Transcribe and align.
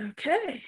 Okay. 0.00 0.62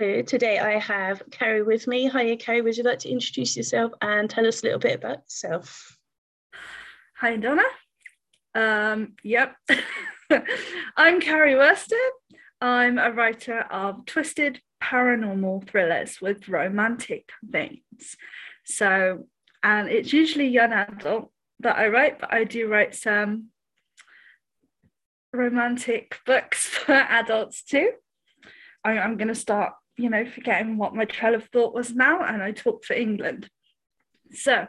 So 0.00 0.22
today 0.22 0.58
I 0.58 0.78
have 0.80 1.22
Carrie 1.30 1.62
with 1.62 1.86
me. 1.86 2.10
Hiya, 2.10 2.36
Carrie. 2.38 2.62
Would 2.62 2.76
you 2.76 2.82
like 2.82 2.98
to 3.00 3.08
introduce 3.08 3.56
yourself 3.56 3.92
and 4.02 4.28
tell 4.28 4.44
us 4.44 4.62
a 4.62 4.66
little 4.66 4.80
bit 4.80 4.96
about 4.96 5.18
yourself? 5.18 5.96
Hi, 7.18 7.36
Donna. 7.36 7.62
Um, 8.56 9.12
yep. 9.22 9.54
I'm 10.96 11.20
Carrie 11.20 11.54
Worsted. 11.54 12.10
I'm 12.60 12.98
a 12.98 13.12
writer 13.12 13.60
of 13.70 14.04
twisted 14.04 14.60
paranormal 14.82 15.68
thrillers 15.68 16.20
with 16.20 16.48
romantic 16.48 17.28
veins. 17.44 18.16
So, 18.64 19.28
and 19.62 19.88
it's 19.88 20.12
usually 20.12 20.48
young 20.48 20.72
adult 20.72 21.30
that 21.60 21.78
I 21.78 21.86
write, 21.86 22.18
but 22.18 22.32
I 22.32 22.42
do 22.42 22.68
write 22.68 22.96
some 22.96 23.50
romantic 25.34 26.18
books 26.24 26.66
for 26.66 26.92
adults 26.92 27.62
too. 27.62 27.92
I, 28.84 28.98
I'm 28.98 29.16
going 29.16 29.28
to 29.28 29.34
start 29.34 29.72
you 29.96 30.10
know, 30.10 30.24
forgetting 30.26 30.76
what 30.76 30.94
my 30.94 31.04
trail 31.04 31.34
of 31.34 31.44
thought 31.44 31.74
was 31.74 31.94
now, 31.94 32.24
and 32.24 32.42
I 32.42 32.52
talk 32.52 32.84
for 32.84 32.94
England. 32.94 33.48
So 34.32 34.66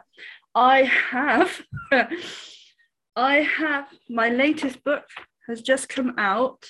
I 0.54 0.82
have, 0.82 1.62
I 3.16 3.36
have 3.40 3.88
my 4.08 4.28
latest 4.28 4.84
book 4.84 5.04
has 5.48 5.62
just 5.62 5.88
come 5.88 6.14
out, 6.18 6.68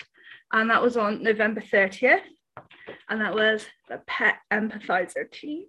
and 0.52 0.70
that 0.70 0.82
was 0.82 0.96
on 0.96 1.22
November 1.22 1.60
30th, 1.60 2.22
and 3.08 3.20
that 3.20 3.34
was 3.34 3.66
the 3.88 4.00
Pet 4.06 4.36
Empathizer 4.50 5.30
team. 5.30 5.66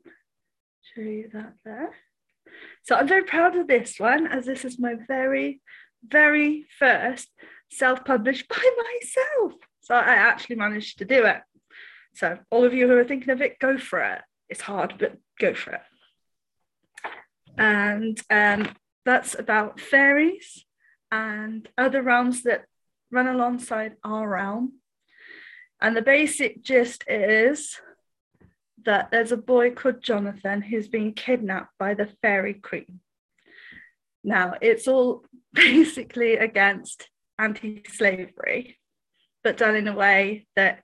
Show 0.95 1.01
you 1.01 1.29
that 1.33 1.53
there. 1.65 1.93
So 2.83 2.95
I'm 2.95 3.07
very 3.07 3.23
proud 3.23 3.55
of 3.57 3.67
this 3.67 3.99
one, 3.99 4.27
as 4.27 4.45
this 4.45 4.63
is 4.63 4.79
my 4.79 4.95
very, 5.07 5.61
very 6.07 6.65
first 6.79 7.29
self-published 7.71 8.47
by 8.49 8.69
myself. 8.77 9.53
So 9.81 9.95
I 9.95 10.15
actually 10.15 10.57
managed 10.57 10.99
to 10.99 11.05
do 11.05 11.25
it. 11.25 11.41
So, 12.13 12.37
all 12.49 12.65
of 12.65 12.73
you 12.73 12.87
who 12.87 12.97
are 12.97 13.03
thinking 13.03 13.29
of 13.29 13.41
it, 13.41 13.59
go 13.59 13.77
for 13.77 13.99
it. 13.99 14.21
It's 14.49 14.61
hard, 14.61 14.95
but 14.97 15.17
go 15.39 15.53
for 15.53 15.73
it. 15.73 15.81
And 17.57 18.19
um, 18.29 18.75
that's 19.05 19.37
about 19.37 19.79
fairies 19.79 20.65
and 21.11 21.69
other 21.77 22.01
realms 22.01 22.43
that 22.43 22.65
run 23.11 23.27
alongside 23.27 23.97
our 24.03 24.27
realm. 24.27 24.73
And 25.79 25.95
the 25.95 26.01
basic 26.01 26.63
gist 26.63 27.03
is 27.07 27.79
that 28.85 29.11
there's 29.11 29.31
a 29.31 29.37
boy 29.37 29.71
called 29.71 30.01
Jonathan 30.01 30.61
who's 30.61 30.87
been 30.87 31.13
kidnapped 31.13 31.77
by 31.77 31.93
the 31.93 32.09
fairy 32.21 32.55
queen. 32.55 32.99
Now, 34.23 34.55
it's 34.61 34.87
all 34.87 35.23
basically 35.53 36.33
against 36.33 37.09
anti 37.39 37.83
slavery, 37.89 38.77
but 39.43 39.57
done 39.57 39.75
in 39.75 39.87
a 39.87 39.95
way 39.95 40.47
that 40.55 40.83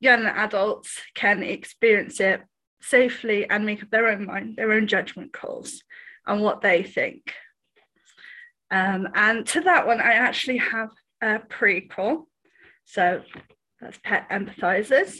young 0.00 0.26
adults 0.26 1.00
can 1.14 1.42
experience 1.42 2.20
it 2.20 2.42
safely 2.80 3.48
and 3.48 3.64
make 3.64 3.82
up 3.82 3.90
their 3.90 4.08
own 4.08 4.26
mind, 4.26 4.56
their 4.56 4.72
own 4.72 4.86
judgment 4.86 5.32
calls 5.32 5.82
on 6.26 6.40
what 6.40 6.60
they 6.60 6.82
think. 6.82 7.32
Um, 8.70 9.08
and 9.14 9.46
to 9.48 9.60
that 9.62 9.86
one, 9.86 10.00
I 10.00 10.12
actually 10.14 10.58
have 10.58 10.90
a 11.22 11.38
prequel. 11.38 12.24
So 12.84 13.22
that's 13.80 13.98
Pet 14.02 14.28
Empathizers, 14.30 15.16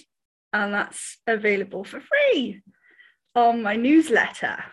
and 0.53 0.75
that's 0.75 1.19
available 1.27 1.85
for 1.85 2.01
free 2.01 2.63
on 3.35 3.63
my 3.63 3.77
newsletter. 3.77 4.65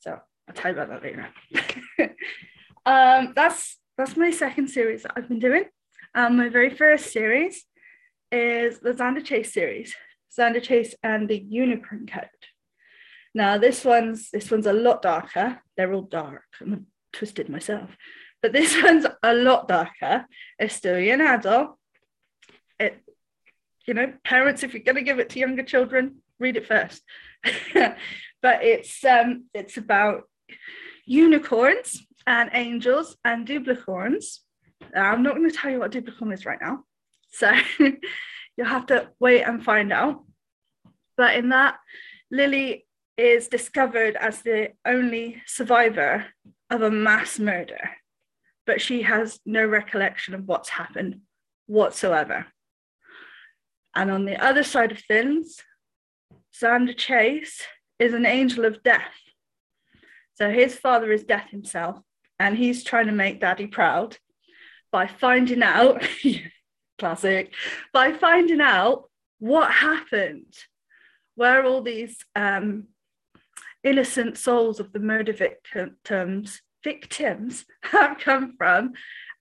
So 0.00 0.20
I'll 0.48 0.54
tell 0.54 0.74
you 0.74 0.80
about 0.80 1.02
that 1.02 1.02
later. 1.02 2.14
um, 2.86 3.32
that's 3.34 3.76
that's 3.98 4.16
my 4.16 4.30
second 4.30 4.68
series 4.68 5.02
that 5.02 5.12
I've 5.16 5.28
been 5.28 5.40
doing. 5.40 5.64
Um, 6.14 6.36
my 6.36 6.48
very 6.48 6.70
first 6.70 7.12
series 7.12 7.64
is 8.30 8.78
the 8.78 8.92
Xander 8.92 9.24
Chase 9.24 9.52
series, 9.52 9.94
Xander 10.38 10.62
Chase 10.62 10.94
and 11.02 11.28
the 11.28 11.38
Unicorn 11.38 12.06
Code. 12.06 12.28
Now 13.34 13.58
this 13.58 13.84
one's 13.84 14.30
this 14.30 14.50
one's 14.50 14.66
a 14.66 14.72
lot 14.72 15.02
darker. 15.02 15.60
They're 15.76 15.92
all 15.92 16.02
dark. 16.02 16.44
I'm 16.60 16.86
twisted 17.12 17.48
myself, 17.48 17.90
but 18.40 18.52
this 18.52 18.80
one's 18.82 19.06
a 19.22 19.34
lot 19.34 19.66
darker. 19.66 20.26
It's 20.60 20.76
still 20.76 20.94
an 20.94 21.20
adult. 21.20 21.76
It, 22.78 23.00
you 23.84 23.94
know, 23.94 24.12
parents, 24.22 24.62
if 24.62 24.74
you're 24.74 24.82
going 24.84 24.96
to 24.96 25.02
give 25.02 25.18
it 25.18 25.30
to 25.30 25.40
younger 25.40 25.64
children, 25.64 26.18
read 26.38 26.56
it 26.56 26.66
first. 26.66 27.02
but 27.74 28.62
it's 28.62 29.04
um, 29.04 29.46
it's 29.54 29.76
about 29.76 30.22
unicorns 31.04 32.06
and 32.28 32.50
angels 32.52 33.16
and 33.24 33.48
duplicorns. 33.48 34.40
Uh, 34.94 35.00
I'm 35.00 35.22
not 35.22 35.34
going 35.34 35.48
to 35.48 35.56
tell 35.56 35.70
you 35.70 35.78
what 35.78 35.92
duplicorn 35.92 36.34
is 36.34 36.44
right 36.44 36.58
now. 36.60 36.84
So 37.30 37.50
you'll 37.78 38.66
have 38.66 38.86
to 38.86 39.08
wait 39.18 39.44
and 39.44 39.64
find 39.64 39.90
out. 39.94 40.24
But 41.16 41.36
in 41.36 41.48
that, 41.48 41.78
Lily 42.30 42.86
is 43.16 43.48
discovered 43.48 44.14
as 44.14 44.42
the 44.42 44.72
only 44.84 45.42
survivor 45.46 46.26
of 46.70 46.82
a 46.82 46.90
mass 46.90 47.38
murder, 47.38 47.90
but 48.66 48.82
she 48.82 49.02
has 49.02 49.40
no 49.46 49.64
recollection 49.64 50.34
of 50.34 50.46
what's 50.46 50.68
happened 50.68 51.22
whatsoever. 51.66 52.46
And 53.96 54.10
on 54.10 54.26
the 54.26 54.36
other 54.36 54.62
side 54.62 54.92
of 54.92 55.00
things, 55.00 55.56
Xander 56.54 56.96
Chase 56.96 57.62
is 57.98 58.12
an 58.12 58.26
angel 58.26 58.66
of 58.66 58.82
death. 58.82 59.14
So 60.34 60.50
his 60.50 60.76
father 60.76 61.10
is 61.10 61.24
death 61.24 61.50
himself, 61.50 61.98
and 62.38 62.56
he's 62.56 62.84
trying 62.84 63.06
to 63.06 63.12
make 63.12 63.40
daddy 63.40 63.66
proud 63.66 64.16
by 64.90 65.06
finding 65.06 65.62
out 65.62 66.06
classic, 66.98 67.52
by 67.92 68.12
finding 68.12 68.60
out 68.60 69.10
what 69.38 69.70
happened, 69.70 70.54
where 71.34 71.64
all 71.64 71.82
these 71.82 72.16
um, 72.34 72.84
innocent 73.84 74.36
souls 74.36 74.80
of 74.80 74.92
the 74.92 75.00
murder 75.00 75.32
victims 75.32 76.60
victims 76.84 77.64
have 77.82 78.18
come 78.18 78.54
from, 78.56 78.92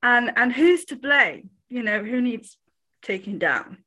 and 0.03 0.31
and 0.35 0.53
who's 0.53 0.85
to 0.85 0.95
blame? 0.95 1.49
You 1.69 1.83
know, 1.83 2.03
who 2.03 2.21
needs 2.21 2.57
taking 3.01 3.37
down? 3.39 3.77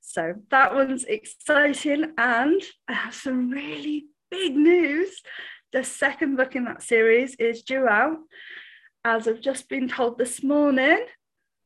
So 0.00 0.34
that 0.50 0.74
one's 0.74 1.04
exciting, 1.04 2.12
and 2.18 2.62
I 2.88 2.92
have 2.92 3.14
some 3.14 3.50
really 3.50 4.06
big 4.30 4.54
news. 4.54 5.20
The 5.74 5.82
second 5.82 6.36
book 6.36 6.54
in 6.54 6.66
that 6.66 6.84
series 6.84 7.34
is 7.34 7.62
due 7.62 7.88
out, 7.88 8.18
as 9.04 9.26
I've 9.26 9.40
just 9.40 9.68
been 9.68 9.88
told 9.88 10.18
this 10.18 10.40
morning, 10.40 11.04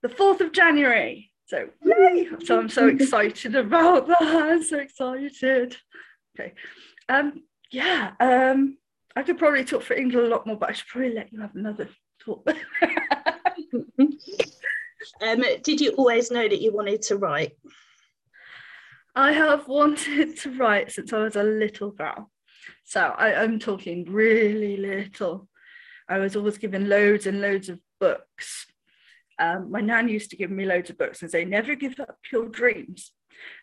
the 0.00 0.08
4th 0.08 0.40
of 0.40 0.52
January. 0.52 1.30
So, 1.44 1.68
yay! 1.84 2.26
So 2.42 2.58
I'm 2.58 2.70
so 2.70 2.88
excited 2.88 3.54
about 3.54 4.08
that. 4.08 4.22
I'm 4.22 4.62
so 4.62 4.78
excited. 4.78 5.76
Okay. 6.34 6.54
Um, 7.10 7.42
yeah, 7.70 8.12
um, 8.18 8.78
I 9.14 9.22
could 9.22 9.36
probably 9.36 9.66
talk 9.66 9.82
for 9.82 9.92
England 9.92 10.26
a 10.26 10.30
lot 10.30 10.46
more, 10.46 10.56
but 10.56 10.70
I 10.70 10.72
should 10.72 10.88
probably 10.88 11.12
let 11.12 11.30
you 11.30 11.42
have 11.42 11.54
another 11.54 11.90
talk. 12.18 12.48
um, 15.20 15.44
did 15.62 15.82
you 15.82 15.90
always 15.98 16.30
know 16.30 16.48
that 16.48 16.62
you 16.62 16.72
wanted 16.72 17.02
to 17.02 17.16
write? 17.18 17.58
I 19.14 19.32
have 19.32 19.68
wanted 19.68 20.38
to 20.38 20.56
write 20.56 20.92
since 20.92 21.12
I 21.12 21.18
was 21.18 21.36
a 21.36 21.42
little 21.42 21.90
girl. 21.90 22.30
So 22.88 23.00
I, 23.00 23.42
I'm 23.42 23.58
talking 23.58 24.04
really 24.06 24.76
little. 24.76 25.48
I 26.08 26.18
was 26.18 26.36
always 26.36 26.58
given 26.58 26.88
loads 26.88 27.26
and 27.26 27.40
loads 27.40 27.68
of 27.68 27.80
books 28.00 28.66
um, 29.38 29.70
my 29.70 29.80
nan 29.80 30.08
used 30.08 30.30
to 30.30 30.36
give 30.36 30.50
me 30.50 30.64
loads 30.64 30.90
of 30.90 30.98
books 30.98 31.22
and 31.22 31.30
say, 31.30 31.44
never 31.44 31.74
give 31.74 31.98
up 32.00 32.18
your 32.32 32.48
dreams. 32.48 33.12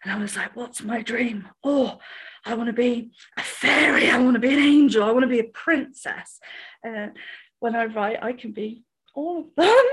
And 0.04 0.14
I 0.14 0.18
was 0.18 0.36
like, 0.36 0.56
what's 0.56 0.82
my 0.82 1.02
dream? 1.02 1.50
Oh, 1.64 2.00
I 2.46 2.54
want 2.54 2.68
to 2.68 2.74
be 2.74 3.12
a 3.38 3.42
fairy. 3.42 4.10
I 4.10 4.18
want 4.20 4.36
to 4.36 4.40
be 4.40 4.54
an 4.54 4.60
angel. 4.60 5.04
I 5.04 5.12
want 5.12 5.24
to 5.24 5.30
be 5.30 5.40
a 5.40 5.46
princess. 5.46 6.40
Uh, 6.86 7.08
when 7.60 7.76
I 7.76 7.86
write, 7.86 8.24
I 8.24 8.32
can 8.32 8.52
be 8.52 8.84
all 9.14 9.40
of 9.40 9.56
them. 9.58 9.86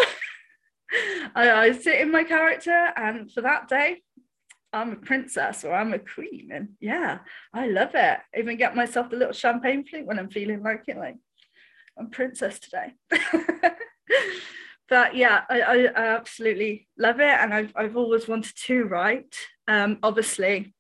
I, 1.35 1.51
I 1.51 1.73
sit 1.73 2.01
in 2.01 2.13
my 2.13 2.23
character, 2.23 2.93
and 2.97 3.33
for 3.33 3.41
that 3.41 3.67
day, 3.67 4.03
I'm 4.73 4.93
a 4.93 4.97
princess 4.97 5.65
or 5.65 5.75
I'm 5.75 5.93
a 5.93 5.99
queen. 5.99 6.51
And 6.53 6.71
yeah, 6.81 7.19
I 7.53 7.69
love 7.69 7.91
it. 7.95 8.19
I 8.35 8.39
even 8.39 8.57
get 8.57 8.75
myself 8.75 9.13
a 9.13 9.17
little 9.17 9.35
champagne 9.35 9.85
flute 9.85 10.07
when 10.07 10.19
I'm 10.19 10.31
feeling 10.31 10.63
like 10.63 10.85
it, 10.89 10.97
like 10.97 11.17
I'm 11.99 12.11
princess 12.11 12.59
today. 12.59 12.95
but 14.89 15.15
yeah, 15.15 15.43
I, 15.49 15.61
I, 15.61 15.77
I, 15.85 16.07
absolutely 16.17 16.89
love 16.99 17.21
it, 17.21 17.25
and 17.25 17.53
I've 17.53 17.73
I've 17.77 17.97
always 17.97 18.29
wanted 18.29 18.57
to 18.65 18.85
write. 18.85 19.37
Um, 19.69 19.99
obviously, 20.03 20.75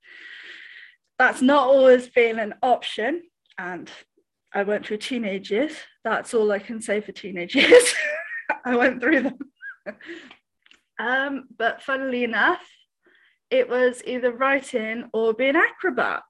that's 1.18 1.42
not 1.42 1.66
always 1.66 2.08
been 2.08 2.38
an 2.38 2.54
option, 2.62 3.22
and 3.58 3.90
I 4.54 4.62
went 4.62 4.86
through 4.86 4.98
teenage 4.98 5.50
years. 5.50 5.72
That's 6.04 6.34
all 6.34 6.50
I 6.50 6.58
can 6.58 6.80
say 6.80 7.00
for 7.00 7.12
teenage 7.12 7.54
years. 7.54 7.94
I 8.64 8.76
went 8.76 9.00
through 9.00 9.22
them. 9.22 9.38
um, 10.98 11.44
but 11.56 11.82
funnily 11.82 12.24
enough, 12.24 12.62
it 13.52 13.68
was 13.68 14.02
either 14.06 14.32
writing 14.32 15.08
or 15.12 15.32
being 15.34 15.50
an 15.50 15.56
acrobat, 15.56 16.22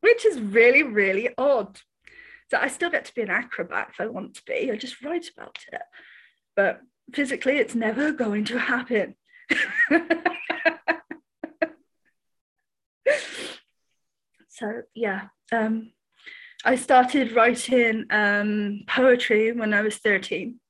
which 0.00 0.24
is 0.24 0.40
really 0.40 0.82
really 0.82 1.30
odd 1.36 1.80
so 2.50 2.58
I 2.58 2.68
still 2.68 2.90
get 2.90 3.04
to 3.06 3.14
be 3.14 3.22
an 3.22 3.30
acrobat 3.30 3.88
if 3.90 4.00
I 4.00 4.06
want 4.06 4.34
to 4.34 4.42
be. 4.46 4.70
I 4.70 4.76
just 4.76 5.02
write 5.02 5.28
about 5.36 5.58
it. 5.72 5.82
But 6.54 6.80
physically, 7.12 7.56
it's 7.58 7.74
never 7.74 8.12
going 8.12 8.44
to 8.46 8.58
happen. 8.58 9.16
so 14.48 14.82
yeah, 14.94 15.22
um, 15.50 15.90
I 16.64 16.76
started 16.76 17.32
writing 17.32 18.06
um, 18.10 18.82
poetry 18.86 19.50
when 19.52 19.74
I 19.74 19.82
was 19.82 19.96
13. 19.96 20.60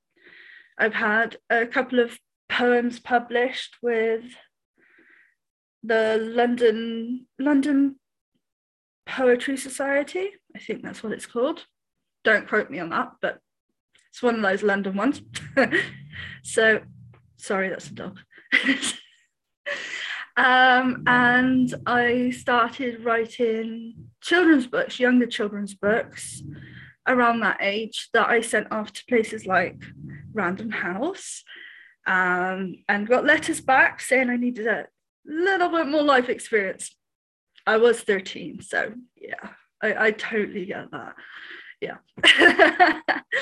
I've 0.78 0.94
had 0.94 1.36
a 1.50 1.66
couple 1.66 1.98
of 2.00 2.18
poems 2.48 3.00
published 3.00 3.76
with 3.82 4.24
the 5.86 6.18
London 6.20 7.26
London 7.38 7.96
Poetry 9.06 9.56
Society. 9.56 10.30
I 10.54 10.58
think 10.58 10.82
that's 10.82 11.02
what 11.02 11.12
it's 11.12 11.26
called. 11.26 11.64
Don't 12.24 12.48
quote 12.48 12.70
me 12.70 12.78
on 12.80 12.90
that, 12.90 13.12
but 13.22 13.38
it's 14.10 14.22
one 14.22 14.36
of 14.36 14.42
those 14.42 14.62
London 14.62 14.96
ones. 14.96 15.22
so 16.42 16.80
sorry, 17.36 17.68
that's 17.68 17.88
a 17.88 17.94
dog. 17.94 18.18
um, 20.36 21.02
and 21.06 21.74
I 21.86 22.30
started 22.30 23.04
writing 23.04 23.94
children's 24.20 24.66
books, 24.66 24.98
younger 24.98 25.26
children's 25.26 25.74
books 25.74 26.42
around 27.06 27.40
that 27.40 27.58
age 27.60 28.08
that 28.12 28.28
I 28.28 28.40
sent 28.40 28.72
off 28.72 28.92
to 28.92 29.04
places 29.06 29.46
like 29.46 29.84
Random 30.32 30.70
House 30.70 31.44
um, 32.06 32.76
and 32.88 33.06
got 33.06 33.24
letters 33.24 33.60
back 33.60 34.00
saying 34.00 34.30
I 34.30 34.36
needed 34.36 34.66
a 34.66 34.86
little 35.26 35.68
bit 35.68 35.86
more 35.88 36.02
life 36.02 36.28
experience. 36.28 36.94
I 37.66 37.78
was 37.78 38.00
13, 38.00 38.62
so 38.62 38.92
yeah, 39.16 39.50
I, 39.82 40.06
I 40.06 40.10
totally 40.12 40.66
get 40.66 40.90
that. 40.92 41.14
Yeah. 41.80 41.98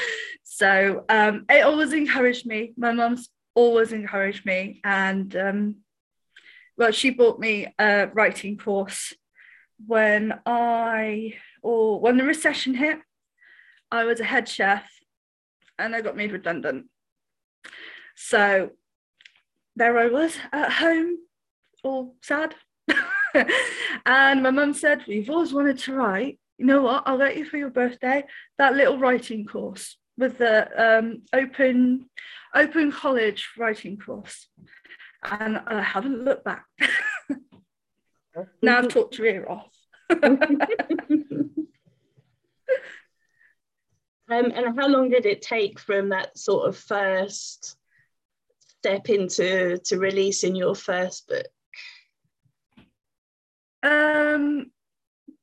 so 0.44 1.04
um, 1.08 1.44
it 1.48 1.64
always 1.64 1.92
encouraged 1.92 2.46
me. 2.46 2.72
My 2.76 2.92
mum's 2.92 3.28
always 3.54 3.92
encouraged 3.92 4.44
me. 4.44 4.80
And 4.82 5.34
um, 5.36 5.76
well, 6.76 6.90
she 6.90 7.10
bought 7.10 7.38
me 7.38 7.72
a 7.78 8.08
writing 8.08 8.56
course 8.56 9.12
when 9.86 10.40
I, 10.46 11.34
or 11.62 12.00
when 12.00 12.16
the 12.16 12.24
recession 12.24 12.74
hit. 12.74 12.98
I 13.90 14.04
was 14.04 14.18
a 14.18 14.24
head 14.24 14.48
chef 14.48 14.88
and 15.78 15.94
I 15.94 16.00
got 16.00 16.16
made 16.16 16.32
redundant. 16.32 16.86
So 18.16 18.70
there 19.76 19.98
I 19.98 20.06
was 20.06 20.36
at 20.52 20.72
home, 20.72 21.18
all 21.84 22.16
sad. 22.22 22.54
and 24.06 24.42
my 24.42 24.50
mum 24.50 24.74
said, 24.74 25.04
We've 25.06 25.30
always 25.30 25.52
wanted 25.52 25.78
to 25.80 25.94
write. 25.94 26.38
You 26.58 26.66
know 26.66 26.82
what? 26.82 27.04
I'll 27.06 27.18
get 27.18 27.36
you 27.36 27.44
for 27.44 27.56
your 27.56 27.70
birthday 27.70 28.24
that 28.58 28.74
little 28.74 28.98
writing 28.98 29.44
course 29.44 29.96
with 30.16 30.38
the 30.38 30.98
um, 30.98 31.22
open 31.32 32.08
open 32.54 32.92
college 32.92 33.50
writing 33.58 33.98
course. 33.98 34.48
And 35.22 35.58
I 35.66 35.82
haven't 35.82 36.24
looked 36.24 36.44
back. 36.44 36.64
now 38.62 38.78
I've 38.78 38.88
talked 38.88 39.18
your 39.18 39.26
ear 39.26 39.46
off. 39.48 39.72
Um, 44.30 44.52
and 44.54 44.78
how 44.78 44.88
long 44.88 45.10
did 45.10 45.26
it 45.26 45.42
take 45.42 45.78
from 45.78 46.08
that 46.08 46.38
sort 46.38 46.68
of 46.68 46.76
first 46.78 47.76
step 48.78 49.10
into 49.10 49.78
to 49.84 49.98
releasing 49.98 50.56
your 50.56 50.74
first 50.74 51.28
book? 51.28 51.46
Um, 53.84 54.70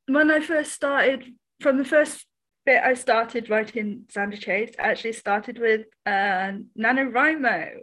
when 0.07 0.31
I 0.31 0.39
first 0.39 0.71
started, 0.73 1.25
from 1.61 1.77
the 1.77 1.85
first 1.85 2.25
bit 2.65 2.81
I 2.83 2.95
started 2.95 3.49
writing 3.49 4.05
Xander 4.11 4.39
Chase, 4.39 4.73
I 4.79 4.89
actually 4.89 5.13
started 5.13 5.59
with 5.59 5.85
uh, 6.07 6.53
NaNoWriMo, 6.77 7.81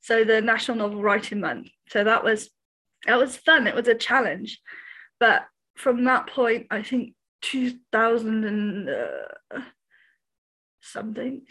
so 0.00 0.24
the 0.24 0.40
National 0.40 0.78
Novel 0.78 1.00
Writing 1.00 1.40
Month. 1.40 1.68
So 1.88 2.02
that 2.02 2.24
was 2.24 2.50
that 3.06 3.16
was 3.16 3.36
fun. 3.36 3.68
It 3.68 3.76
was 3.76 3.86
a 3.86 3.94
challenge, 3.94 4.60
but 5.20 5.46
from 5.76 6.02
that 6.04 6.26
point, 6.26 6.66
I 6.72 6.82
think 6.82 7.14
2000 7.42 8.44
and 8.44 8.90
uh, 8.90 9.60
something 10.80 11.42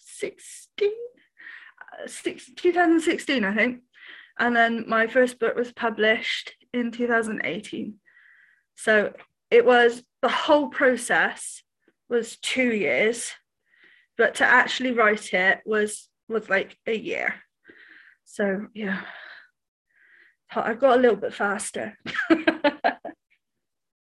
16 0.00 0.88
uh, 0.88 2.06
six, 2.06 2.50
2016 2.56 3.44
i 3.44 3.54
think 3.54 3.80
and 4.38 4.54
then 4.54 4.84
my 4.88 5.06
first 5.06 5.38
book 5.38 5.54
was 5.56 5.72
published 5.72 6.54
in 6.72 6.90
2018 6.90 7.94
so 8.76 9.12
it 9.50 9.64
was 9.64 10.02
the 10.22 10.28
whole 10.28 10.68
process 10.68 11.62
was 12.08 12.36
two 12.38 12.72
years 12.72 13.32
but 14.16 14.36
to 14.36 14.44
actually 14.44 14.92
write 14.92 15.32
it 15.32 15.60
was 15.64 16.08
was 16.28 16.48
like 16.48 16.76
a 16.86 16.96
year 16.96 17.34
so 18.24 18.66
yeah 18.74 19.00
i 20.54 20.74
got 20.74 20.98
a 20.98 21.00
little 21.00 21.16
bit 21.16 21.34
faster 21.34 21.96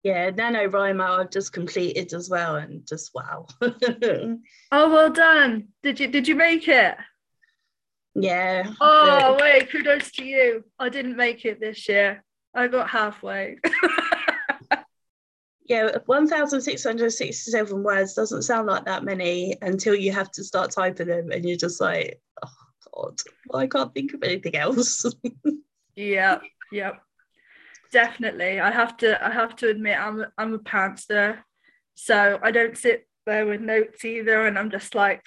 yeah, 0.08 0.30
nano 0.30 0.70
NaNoWriMo 0.70 1.20
I've 1.20 1.32
just 1.32 1.52
completed 1.52 2.14
as 2.14 2.30
well 2.30 2.56
and 2.56 2.88
just 2.88 3.12
wow. 3.14 3.46
oh 3.62 4.40
well 4.72 5.10
done. 5.10 5.68
Did 5.84 6.00
you 6.00 6.08
did 6.08 6.30
you 6.30 6.36
make 6.36 6.66
it? 6.70 6.96
Yeah. 8.16 8.72
Oh 8.80 9.38
wait, 9.38 9.70
kudos 9.70 10.12
to 10.14 10.24
you. 10.24 10.64
I 10.80 10.88
didn't 10.88 11.18
make 11.18 11.44
it 11.44 11.60
this 11.60 11.90
year. 11.90 12.24
I 12.58 12.68
got 12.68 12.90
halfway. 12.90 13.58
yeah, 15.66 15.98
1,667 16.06 17.84
words 17.84 18.14
doesn't 18.14 18.42
sound 18.42 18.68
like 18.68 18.86
that 18.86 19.04
many 19.04 19.56
until 19.62 19.96
you 19.96 20.12
have 20.12 20.32
to 20.32 20.44
start 20.44 20.72
typing 20.72 21.08
them 21.08 21.32
and 21.32 21.48
you're 21.48 21.58
just 21.58 21.80
like, 21.80 22.22
oh 22.44 22.50
God, 22.94 23.22
I 23.54 23.68
can't 23.68 23.94
think 23.94 24.14
of 24.14 24.24
anything 24.24 24.56
else. 24.56 25.06
yeah, 25.96 26.40
yep 26.72 27.02
definitely. 27.92 28.60
I 28.60 28.72
have 28.72 28.98
to 28.98 29.24
I 29.26 29.32
have 29.32 29.56
to 29.58 29.70
admit 29.70 29.98
I'm 30.00 30.26
I'm 30.38 30.54
a 30.54 30.60
pantser, 30.60 31.40
so 31.96 32.40
I 32.42 32.52
don't 32.52 32.78
sit 32.78 33.08
there 33.26 33.46
with 33.46 33.62
notes 33.62 34.04
either, 34.06 34.46
and 34.46 34.58
I'm 34.58 34.72
just 34.72 34.96
like, 34.96 35.24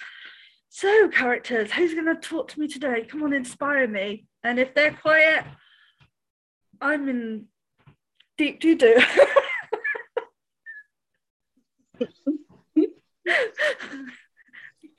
so 0.69 1.09
characters, 1.09 1.71
who's 1.71 1.93
going 1.93 2.05
to 2.05 2.15
talk 2.15 2.49
to 2.49 2.59
me 2.59 2.67
today? 2.67 3.05
Come 3.07 3.23
on, 3.23 3.33
inspire 3.33 3.87
me. 3.87 4.25
And 4.43 4.59
if 4.59 4.73
they're 4.73 4.93
quiet, 4.93 5.45
I'm 6.81 7.07
in 7.07 7.45
deep 8.37 8.59
doo 8.59 8.75
doo. 8.75 8.99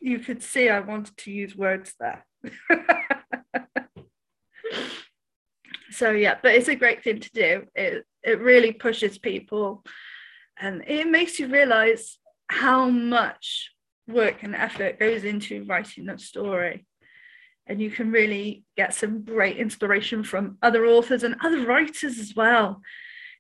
you 0.01 0.19
could 0.21 0.43
see 0.43 0.69
I 0.69 0.81
wanted 0.81 1.17
to 1.19 1.33
use 1.33 1.57
words 1.57 1.95
there. 1.99 2.25
so 5.91 6.11
yeah 6.11 6.37
but 6.43 6.55
it's 6.55 6.69
a 6.69 6.75
great 6.75 7.05
thing 7.05 7.21
to 7.21 7.31
do 7.33 7.65
it 7.75 8.05
it 8.23 8.41
really 8.41 8.73
pushes 8.73 9.19
people 9.19 9.85
and 10.59 10.83
it 10.87 11.07
makes 11.07 11.39
you 11.39 11.47
realize 11.49 12.19
how 12.49 12.89
much 12.89 13.71
work 14.09 14.43
and 14.43 14.57
effort 14.57 14.99
goes 14.99 15.25
into 15.25 15.65
writing 15.65 16.09
a 16.09 16.19
story 16.19 16.87
and 17.67 17.81
you 17.81 17.91
can 17.91 18.11
really 18.11 18.65
get 18.77 18.95
some 18.95 19.23
great 19.23 19.57
inspiration 19.57 20.25
from 20.25 20.59
other 20.63 20.85
authors 20.87 21.23
and 21.23 21.37
other 21.43 21.65
writers 21.67 22.19
as 22.19 22.35
well 22.35 22.81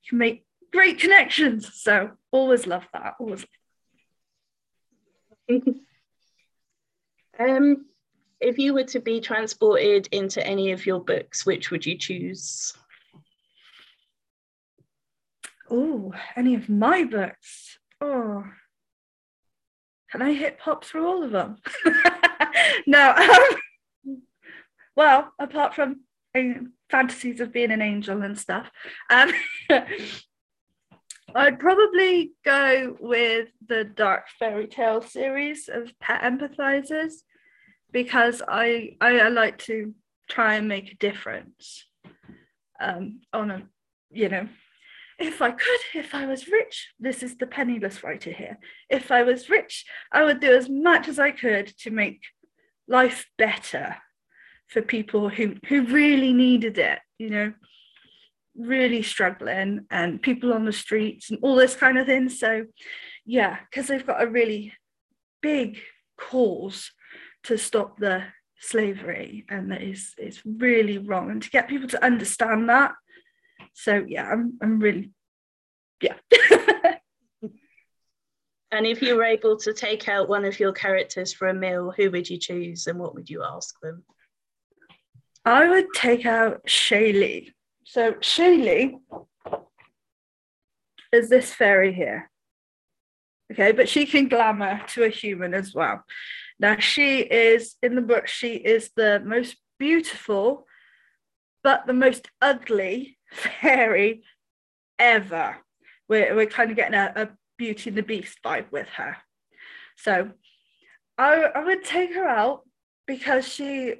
you 0.04 0.10
can 0.10 0.18
make 0.18 0.44
great 0.72 0.98
connections 0.98 1.70
so 1.74 2.10
always 2.30 2.66
love 2.66 2.86
that 2.92 3.14
always 3.18 3.44
um 7.38 7.84
if 8.42 8.58
you 8.58 8.74
were 8.74 8.84
to 8.84 8.98
be 9.00 9.20
transported 9.20 10.08
into 10.10 10.44
any 10.44 10.72
of 10.72 10.84
your 10.84 10.98
books, 11.00 11.46
which 11.46 11.70
would 11.70 11.86
you 11.86 11.96
choose? 11.96 12.74
Oh, 15.70 16.12
any 16.36 16.56
of 16.56 16.68
my 16.68 17.04
books? 17.04 17.78
Oh, 18.00 18.44
can 20.10 20.20
I 20.20 20.34
hip 20.34 20.60
hop 20.60 20.84
through 20.84 21.06
all 21.06 21.22
of 21.22 21.30
them? 21.30 21.56
no. 22.86 23.14
Um, 23.24 23.58
well, 24.96 25.32
apart 25.38 25.74
from 25.74 26.00
uh, 26.34 26.42
fantasies 26.90 27.40
of 27.40 27.52
being 27.52 27.70
an 27.70 27.82
angel 27.82 28.22
and 28.22 28.38
stuff, 28.38 28.70
um, 29.10 29.32
I'd 31.34 31.58
probably 31.58 32.32
go 32.44 32.96
with 33.00 33.48
the 33.66 33.84
Dark 33.84 34.26
Fairy 34.38 34.66
Tale 34.66 35.00
series 35.00 35.68
of 35.68 35.98
Pet 35.98 36.22
Empathizers 36.22 37.12
because 37.90 38.42
I, 38.46 38.96
I, 39.00 39.20
I 39.20 39.28
like 39.28 39.58
to 39.58 39.94
try 40.28 40.54
and 40.54 40.68
make 40.68 40.92
a 40.92 40.96
difference 40.96 41.86
um, 42.80 43.20
on 43.32 43.50
a 43.50 43.62
you 44.10 44.28
know 44.28 44.48
if 45.18 45.40
I 45.40 45.52
could, 45.52 45.80
if 45.94 46.14
I 46.14 46.26
was 46.26 46.48
rich, 46.48 46.92
this 46.98 47.22
is 47.22 47.36
the 47.36 47.46
penniless 47.46 48.02
writer 48.02 48.32
here. 48.32 48.58
If 48.88 49.10
I 49.10 49.22
was 49.22 49.48
rich, 49.48 49.84
I 50.10 50.24
would 50.24 50.40
do 50.40 50.52
as 50.52 50.68
much 50.68 51.06
as 51.06 51.18
I 51.18 51.30
could 51.30 51.68
to 51.78 51.90
make 51.90 52.22
life 52.88 53.26
better 53.38 53.98
for 54.72 54.82
people 54.82 55.28
who, 55.28 55.54
who 55.68 55.84
really 55.86 56.32
needed 56.32 56.78
it, 56.78 56.98
you 57.18 57.30
know, 57.30 57.52
really 58.56 59.02
struggling 59.02 59.86
and 59.90 60.22
people 60.22 60.52
on 60.52 60.64
the 60.64 60.72
streets 60.72 61.30
and 61.30 61.38
all 61.42 61.56
this 61.56 61.74
kind 61.76 61.98
of 61.98 62.06
thing. 62.06 62.28
So, 62.28 62.66
yeah, 63.24 63.58
because 63.70 63.88
they've 63.88 64.06
got 64.06 64.22
a 64.22 64.26
really 64.26 64.72
big 65.40 65.78
cause 66.18 66.90
to 67.44 67.58
stop 67.58 67.98
the 67.98 68.24
slavery 68.58 69.44
and 69.48 69.72
that 69.72 69.82
is 69.82 70.14
is 70.18 70.40
really 70.44 70.98
wrong. 70.98 71.30
And 71.30 71.42
to 71.42 71.50
get 71.50 71.68
people 71.68 71.88
to 71.88 72.04
understand 72.04 72.68
that 72.68 72.92
so 73.74 74.04
yeah 74.06 74.28
i'm, 74.30 74.58
I'm 74.62 74.78
really 74.78 75.10
yeah. 76.00 76.14
And 78.74 78.86
if 78.86 79.02
you 79.02 79.16
were 79.16 79.24
able 79.24 79.58
to 79.58 79.74
take 79.74 80.08
out 80.08 80.30
one 80.30 80.46
of 80.46 80.58
your 80.58 80.72
characters 80.72 81.30
for 81.34 81.48
a 81.48 81.54
meal 81.54 81.92
who 81.94 82.10
would 82.10 82.30
you 82.30 82.38
choose 82.38 82.86
and 82.86 82.98
what 82.98 83.14
would 83.14 83.28
you 83.28 83.44
ask 83.44 83.78
them 83.80 84.02
i 85.44 85.68
would 85.68 85.86
take 85.94 86.26
out 86.26 86.64
shaylee 86.66 87.52
so 87.84 88.12
shaylee 88.14 88.98
is 91.12 91.28
this 91.28 91.52
fairy 91.52 91.92
here 91.92 92.30
okay 93.50 93.72
but 93.72 93.88
she 93.88 94.06
can 94.06 94.28
glamour 94.28 94.80
to 94.86 95.04
a 95.04 95.08
human 95.08 95.54
as 95.54 95.74
well 95.74 96.04
now, 96.62 96.76
she 96.78 97.18
is 97.18 97.74
in 97.82 97.96
the 97.96 98.00
book, 98.00 98.28
she 98.28 98.54
is 98.54 98.92
the 98.94 99.20
most 99.24 99.56
beautiful, 99.80 100.64
but 101.64 101.88
the 101.88 101.92
most 101.92 102.28
ugly 102.40 103.18
fairy 103.32 104.22
ever. 104.96 105.56
We're, 106.08 106.36
we're 106.36 106.46
kind 106.46 106.70
of 106.70 106.76
getting 106.76 106.94
a, 106.94 107.12
a 107.16 107.28
Beauty 107.58 107.90
and 107.90 107.98
the 107.98 108.02
Beast 108.04 108.38
vibe 108.44 108.70
with 108.70 108.88
her. 108.90 109.16
So 109.96 110.30
I, 111.18 111.50
I 111.52 111.64
would 111.64 111.82
take 111.82 112.14
her 112.14 112.28
out 112.28 112.62
because 113.08 113.46
she 113.46 113.96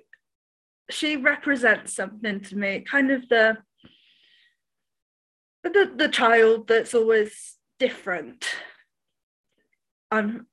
she 0.93 1.17
represents 1.17 1.95
something 1.95 2.41
to 2.41 2.57
me, 2.57 2.81
kind 2.81 3.11
of 3.11 3.29
the 3.29 3.59
the, 5.65 5.93
the 5.95 6.09
child 6.09 6.67
that's 6.67 6.95
always 6.95 7.57
different. 7.79 8.47
Um, 10.11 10.47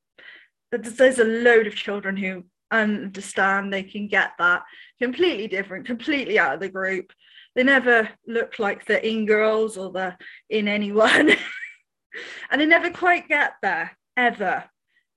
I'm 0.71 0.83
there's 0.83 1.19
a 1.19 1.23
load 1.23 1.65
of 1.65 1.75
children 1.75 2.15
who 2.15 2.43
understand 2.71 3.73
they 3.73 3.83
can 3.83 4.07
get 4.07 4.33
that 4.37 4.63
completely 5.01 5.47
different, 5.47 5.87
completely 5.87 6.37
out 6.37 6.53
of 6.53 6.59
the 6.59 6.69
group. 6.69 7.11
They 7.55 7.63
never 7.63 8.09
look 8.27 8.59
like 8.59 8.85
the 8.85 9.05
in 9.05 9.25
girls 9.25 9.77
or 9.77 9.91
the 9.91 10.15
in 10.49 10.67
anyone. 10.67 11.31
and 12.51 12.61
they 12.61 12.65
never 12.65 12.91
quite 12.91 13.27
get 13.27 13.53
there 13.61 13.97
ever. 14.15 14.65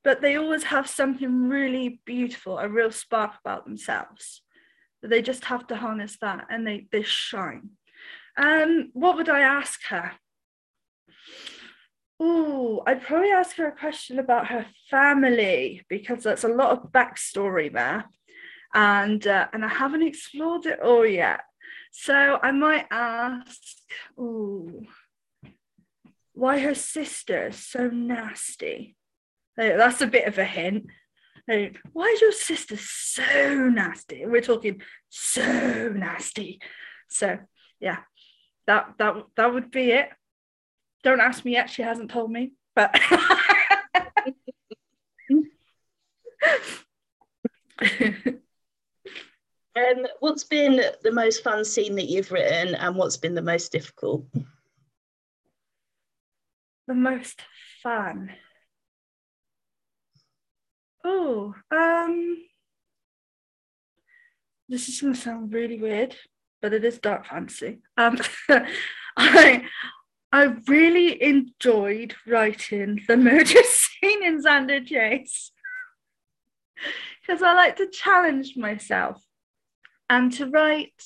But 0.04 0.20
they 0.20 0.36
always 0.36 0.64
have 0.64 0.88
something 0.88 1.48
really 1.48 2.00
beautiful, 2.04 2.58
a 2.58 2.68
real 2.68 2.90
spark 2.90 3.32
about 3.44 3.64
themselves. 3.64 4.41
They 5.02 5.22
just 5.22 5.44
have 5.46 5.66
to 5.68 5.76
harness 5.76 6.16
that 6.20 6.46
and 6.50 6.66
they, 6.66 6.86
they 6.92 7.02
shine. 7.02 7.70
Um, 8.36 8.90
what 8.92 9.16
would 9.16 9.28
I 9.28 9.40
ask 9.40 9.80
her? 9.88 10.12
Oh, 12.24 12.82
I'd 12.86 13.02
probably 13.02 13.30
ask 13.30 13.56
her 13.56 13.66
a 13.66 13.76
question 13.76 14.18
about 14.18 14.46
her 14.46 14.66
family 14.88 15.84
because 15.88 16.22
there's 16.22 16.44
a 16.44 16.48
lot 16.48 16.70
of 16.70 16.92
backstory 16.92 17.72
there, 17.72 18.04
and 18.72 19.26
uh, 19.26 19.48
and 19.52 19.64
I 19.64 19.68
haven't 19.68 20.06
explored 20.06 20.66
it 20.66 20.80
all 20.80 21.04
yet. 21.04 21.40
So 21.90 22.38
I 22.40 22.52
might 22.52 22.86
ask, 22.92 23.58
oh, 24.16 24.82
why 26.32 26.60
her 26.60 26.76
sister 26.76 27.48
is 27.48 27.56
so 27.56 27.88
nasty. 27.88 28.96
That's 29.56 30.00
a 30.00 30.06
bit 30.06 30.28
of 30.28 30.38
a 30.38 30.44
hint. 30.44 30.86
Why 31.46 32.06
is 32.06 32.20
your 32.20 32.32
sister 32.32 32.76
so 32.76 33.68
nasty? 33.68 34.24
We're 34.26 34.40
talking 34.40 34.80
so 35.08 35.88
nasty. 35.94 36.60
So 37.08 37.38
yeah, 37.80 37.98
that 38.66 38.94
that 38.98 39.16
that 39.36 39.52
would 39.52 39.70
be 39.70 39.90
it. 39.92 40.08
Don't 41.02 41.20
ask 41.20 41.44
me 41.44 41.52
yet. 41.52 41.68
She 41.68 41.82
hasn't 41.82 42.10
told 42.10 42.30
me, 42.30 42.52
but. 42.74 42.98
um, 49.76 50.06
what's 50.20 50.44
been 50.44 50.80
the 51.02 51.12
most 51.12 51.42
fun 51.42 51.64
scene 51.64 51.96
that 51.96 52.08
you've 52.08 52.30
written, 52.30 52.76
and 52.76 52.94
what's 52.96 53.16
been 53.16 53.34
the 53.34 53.42
most 53.42 53.72
difficult? 53.72 54.24
The 56.86 56.94
most 56.94 57.40
fun. 57.82 58.30
Oh, 61.04 61.54
um, 61.70 62.36
this 64.68 64.88
is 64.88 65.00
going 65.00 65.14
to 65.14 65.20
sound 65.20 65.52
really 65.52 65.78
weird, 65.78 66.16
but 66.60 66.72
it 66.72 66.84
is 66.84 66.98
dark 66.98 67.26
fantasy. 67.26 67.78
Um, 67.96 68.18
I 69.16 69.64
I 70.32 70.44
really 70.66 71.22
enjoyed 71.22 72.14
writing 72.26 73.00
the 73.06 73.16
murder 73.16 73.62
scene 73.64 74.24
in 74.24 74.42
Xander 74.42 74.84
Chase 74.84 75.52
because 77.20 77.42
I 77.42 77.52
like 77.52 77.76
to 77.76 77.88
challenge 77.88 78.56
myself 78.56 79.22
and 80.08 80.32
to 80.32 80.46
write 80.46 81.02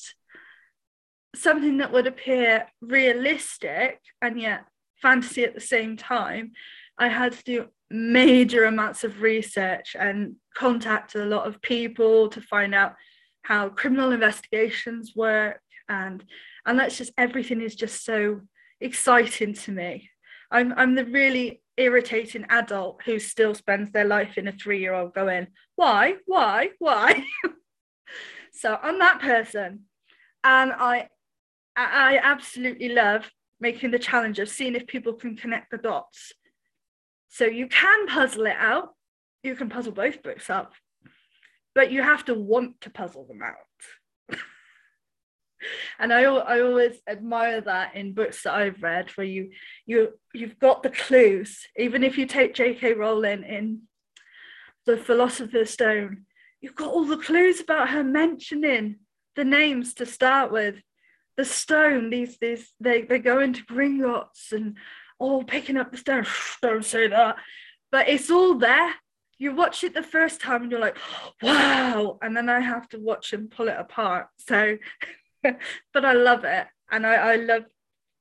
something 1.34 1.78
that 1.78 1.92
would 1.92 2.06
appear 2.06 2.66
realistic 2.80 4.00
and 4.22 4.40
yet 4.40 4.64
fantasy 5.02 5.44
at 5.44 5.54
the 5.54 5.60
same 5.60 5.96
time. 5.96 6.52
I 6.98 7.08
had 7.08 7.32
to 7.32 7.44
do 7.44 7.66
major 7.90 8.64
amounts 8.64 9.04
of 9.04 9.22
research 9.22 9.94
and 9.98 10.36
contact 10.54 11.14
a 11.14 11.24
lot 11.24 11.46
of 11.46 11.62
people 11.62 12.28
to 12.28 12.40
find 12.40 12.74
out 12.74 12.94
how 13.42 13.68
criminal 13.68 14.10
investigations 14.10 15.12
work 15.14 15.60
and 15.88 16.24
and 16.66 16.78
that's 16.78 16.98
just 16.98 17.12
everything 17.16 17.60
is 17.60 17.76
just 17.76 18.04
so 18.04 18.40
exciting 18.80 19.54
to 19.54 19.72
me. 19.72 20.10
I'm 20.50 20.74
I'm 20.76 20.94
the 20.94 21.04
really 21.04 21.62
irritating 21.76 22.46
adult 22.48 23.02
who 23.04 23.18
still 23.18 23.54
spends 23.54 23.90
their 23.90 24.04
life 24.04 24.38
in 24.38 24.48
a 24.48 24.52
three-year-old 24.52 25.14
going, 25.14 25.46
why, 25.74 26.14
why, 26.24 26.70
why? 26.78 27.24
so 28.52 28.78
I'm 28.82 28.98
that 28.98 29.20
person. 29.20 29.84
And 30.42 30.72
I 30.72 31.08
I 31.76 32.18
absolutely 32.22 32.88
love 32.88 33.30
making 33.60 33.90
the 33.90 33.98
challenge 33.98 34.38
of 34.38 34.48
seeing 34.48 34.74
if 34.74 34.86
people 34.86 35.12
can 35.12 35.36
connect 35.36 35.70
the 35.70 35.78
dots. 35.78 36.32
So 37.28 37.44
you 37.44 37.68
can 37.68 38.06
puzzle 38.06 38.46
it 38.46 38.56
out. 38.58 38.94
You 39.42 39.54
can 39.54 39.68
puzzle 39.68 39.92
both 39.92 40.22
books 40.22 40.50
up, 40.50 40.72
but 41.74 41.92
you 41.92 42.02
have 42.02 42.24
to 42.26 42.34
want 42.34 42.80
to 42.82 42.90
puzzle 42.90 43.26
them 43.26 43.42
out. 43.42 44.38
and 45.98 46.12
I, 46.12 46.22
I 46.22 46.60
always 46.60 46.96
admire 47.08 47.60
that 47.60 47.94
in 47.94 48.12
books 48.12 48.42
that 48.42 48.54
I've 48.54 48.82
read 48.82 49.10
where 49.10 49.26
you 49.26 49.50
you 49.84 50.18
you've 50.34 50.58
got 50.58 50.82
the 50.82 50.90
clues 50.90 51.66
even 51.76 52.02
if 52.02 52.18
you 52.18 52.26
take 52.26 52.54
J.K. 52.54 52.94
Rowling 52.94 53.44
in 53.44 53.82
the 54.84 54.96
Philosopher's 54.96 55.70
Stone 55.70 56.24
you've 56.60 56.74
got 56.74 56.90
all 56.90 57.04
the 57.04 57.16
clues 57.16 57.60
about 57.60 57.90
her 57.90 58.04
mentioning 58.04 58.96
the 59.36 59.44
names 59.44 59.94
to 59.94 60.06
start 60.06 60.50
with 60.50 60.76
the 61.36 61.44
stone 61.44 62.10
these 62.10 62.38
these 62.38 62.72
they, 62.80 63.02
they 63.02 63.18
go 63.18 63.40
into 63.40 63.64
Gringotts 63.64 64.52
and 64.52 64.76
all 65.18 65.44
picking 65.44 65.76
up 65.76 65.90
the 65.90 65.98
stone 65.98 66.26
don't 66.62 66.84
say 66.84 67.06
that 67.06 67.36
but 67.90 68.08
it's 68.08 68.30
all 68.30 68.54
there 68.54 68.94
you 69.38 69.54
watch 69.54 69.84
it 69.84 69.92
the 69.92 70.02
first 70.02 70.40
time 70.40 70.62
and 70.62 70.70
you're 70.70 70.80
like 70.80 70.96
wow 71.42 72.18
and 72.22 72.36
then 72.36 72.48
I 72.48 72.60
have 72.60 72.88
to 72.90 72.98
watch 72.98 73.32
and 73.32 73.50
pull 73.50 73.68
it 73.68 73.76
apart 73.78 74.28
so 74.38 74.76
but 75.92 76.04
I 76.04 76.12
love 76.12 76.44
it. 76.44 76.66
And 76.90 77.06
I, 77.06 77.14
I 77.14 77.36
love 77.36 77.64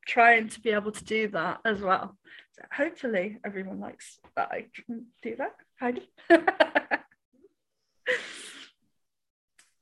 trying 0.08 0.50
to 0.50 0.60
be 0.60 0.72
able 0.72 0.92
to 0.92 1.04
do 1.04 1.28
that 1.30 1.60
as 1.66 1.82
well. 1.82 2.18
So 2.54 2.64
hopefully 2.72 3.40
everyone 3.46 3.80
likes 3.80 4.20
that 4.36 4.50
I 4.52 4.68
can 4.74 5.08
do 5.22 5.36
that 5.38 5.56
kind 5.80 5.98
of. 5.98 6.04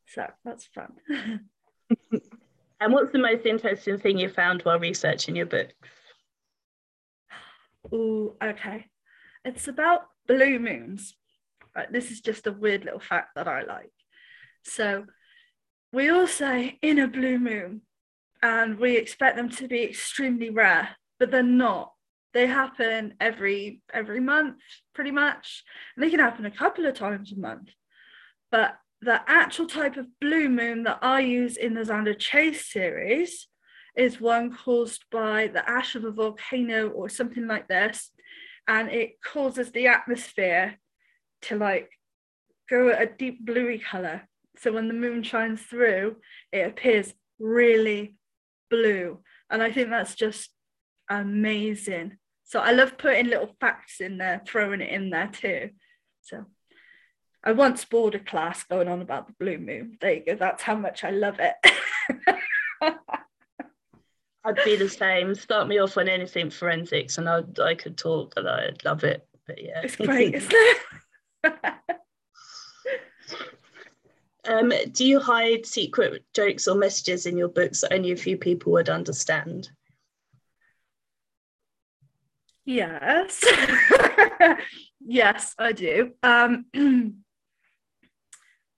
so 0.08 0.25
that's 0.43 0.65
fun. 0.65 0.93
and 2.82 2.93
what's 2.93 3.12
the 3.12 3.20
most 3.20 3.46
interesting 3.46 4.00
thing 4.00 4.17
you 4.17 4.29
found 4.29 4.62
while 4.63 4.79
researching 4.79 5.36
your 5.36 5.46
book? 5.46 5.70
Oh, 7.92 8.36
okay. 8.42 8.86
It's 9.46 9.68
about 9.68 10.08
blue 10.28 10.60
moons. 10.60 11.16
Right, 11.75 11.92
this 11.92 12.12
is 12.12 12.22
just 12.22 12.48
a 12.48 12.52
weird 12.52 12.86
little 12.86 13.00
fact 13.00 13.30
that 13.36 13.48
I 13.48 13.63
like. 13.63 13.92
So 14.63 15.06
we 15.92 16.10
all 16.10 16.28
say 16.28 16.78
in 16.82 17.00
a 17.00 17.08
blue 17.08 17.40
moon, 17.40 17.82
and 18.42 18.78
we 18.78 18.98
expect 18.98 19.38
them 19.38 19.50
to 19.50 19.68
be 19.68 19.84
extremely 19.84 20.50
rare, 20.50 20.90
but 21.20 21.32
they're 21.32 21.44
not. 21.44 21.94
They 22.34 22.48
happen 22.48 23.13
every 23.20 23.82
every 23.92 24.20
month, 24.20 24.58
pretty 24.94 25.12
much. 25.12 25.63
And 25.96 26.04
they 26.04 26.10
can 26.10 26.20
happen 26.20 26.46
a 26.46 26.52
couple 26.52 26.86
of 26.86 26.96
times 26.96 27.32
a 27.32 27.40
month. 27.40 27.70
But 28.52 28.78
the 29.02 29.22
actual 29.28 29.68
type 29.68 29.98
of 29.98 30.08
blue 30.20 30.50
moon 30.50 30.84
that 30.84 31.00
I 31.02 31.22
use 31.22 31.58
in 31.58 31.74
the 31.74 31.82
Xander 31.82 32.18
Chase 32.18 32.72
series 32.72 33.48
is 33.95 34.19
one 34.19 34.55
caused 34.55 35.03
by 35.12 35.47
the 35.47 35.67
ash 35.69 35.95
of 35.95 36.03
a 36.03 36.12
volcano 36.12 36.89
or 36.89 37.09
something 37.09 37.47
like 37.47 37.67
this. 37.67 38.12
And 38.67 38.89
it 38.89 39.21
causes 39.21 39.71
the 39.71 39.88
atmosphere 39.88 40.79
to 41.43 41.57
like 41.57 41.89
go 42.69 42.89
a 42.89 43.05
deep 43.05 43.45
bluey 43.45 43.79
color. 43.79 44.27
So 44.57 44.71
when 44.71 44.88
the 44.88 44.93
moon 44.93 45.23
shines 45.23 45.62
through, 45.62 46.17
it 46.51 46.67
appears 46.67 47.13
really 47.39 48.15
blue. 48.69 49.19
And 49.50 49.62
I 49.62 49.71
think 49.71 49.89
that's 49.89 50.15
just 50.15 50.50
amazing. 51.09 52.17
So 52.45 52.59
I 52.59 52.71
love 52.71 52.97
putting 52.97 53.27
little 53.27 53.55
facts 53.59 54.00
in 54.00 54.17
there, 54.17 54.41
throwing 54.45 54.81
it 54.81 54.89
in 54.89 55.09
there 55.09 55.29
too. 55.31 55.71
So 56.21 56.45
I 57.43 57.51
once 57.51 57.83
bored 57.83 58.15
a 58.15 58.19
class 58.19 58.63
going 58.63 58.88
on 58.88 59.01
about 59.01 59.27
the 59.27 59.33
blue 59.39 59.57
moon. 59.57 59.97
There 60.00 60.13
you 60.13 60.25
go. 60.25 60.35
That's 60.35 60.63
how 60.63 60.75
much 60.75 61.03
I 61.03 61.12
love 61.12 61.39
it. 61.39 61.55
I'd 64.45 64.59
be 64.65 64.75
the 64.75 64.89
same. 64.89 65.35
Start 65.35 65.67
me 65.67 65.79
off 65.79 65.97
on 65.97 66.09
anything 66.09 66.50
forensics, 66.50 67.17
and 67.17 67.29
I 67.29 67.43
I 67.62 67.75
could 67.75 67.97
talk, 67.97 68.33
and 68.35 68.47
I'd 68.47 68.83
love 68.83 69.03
it. 69.03 69.25
But 69.47 69.63
yeah, 69.63 69.81
it's 69.83 69.95
great, 69.95 70.35
isn't 70.35 70.53
it? 70.53 70.77
um, 74.47 74.73
do 74.91 75.05
you 75.05 75.19
hide 75.19 75.65
secret 75.65 76.23
jokes 76.33 76.67
or 76.67 76.75
messages 76.75 77.25
in 77.25 77.38
your 77.38 77.47
books 77.50 77.81
that 77.81 77.93
only 77.93 78.12
a 78.12 78.17
few 78.17 78.38
people 78.38 78.73
would 78.73 78.89
understand? 78.89 79.69
Yes. 82.65 83.43
yes, 85.05 85.53
I 85.57 85.73
do. 85.73 86.12
Um, 86.23 86.65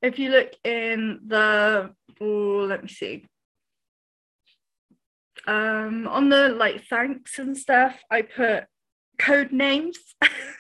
if 0.02 0.18
you 0.18 0.30
look 0.30 0.54
in 0.64 1.20
the, 1.28 1.94
oh, 2.20 2.66
let 2.68 2.82
me 2.82 2.90
see. 2.90 3.26
Um, 5.48 6.08
on 6.08 6.30
the 6.30 6.50
like 6.50 6.86
thanks 6.86 7.40
and 7.40 7.58
stuff, 7.58 8.02
I 8.10 8.24
put 8.24 8.66
code 9.20 9.52
names 9.52 9.98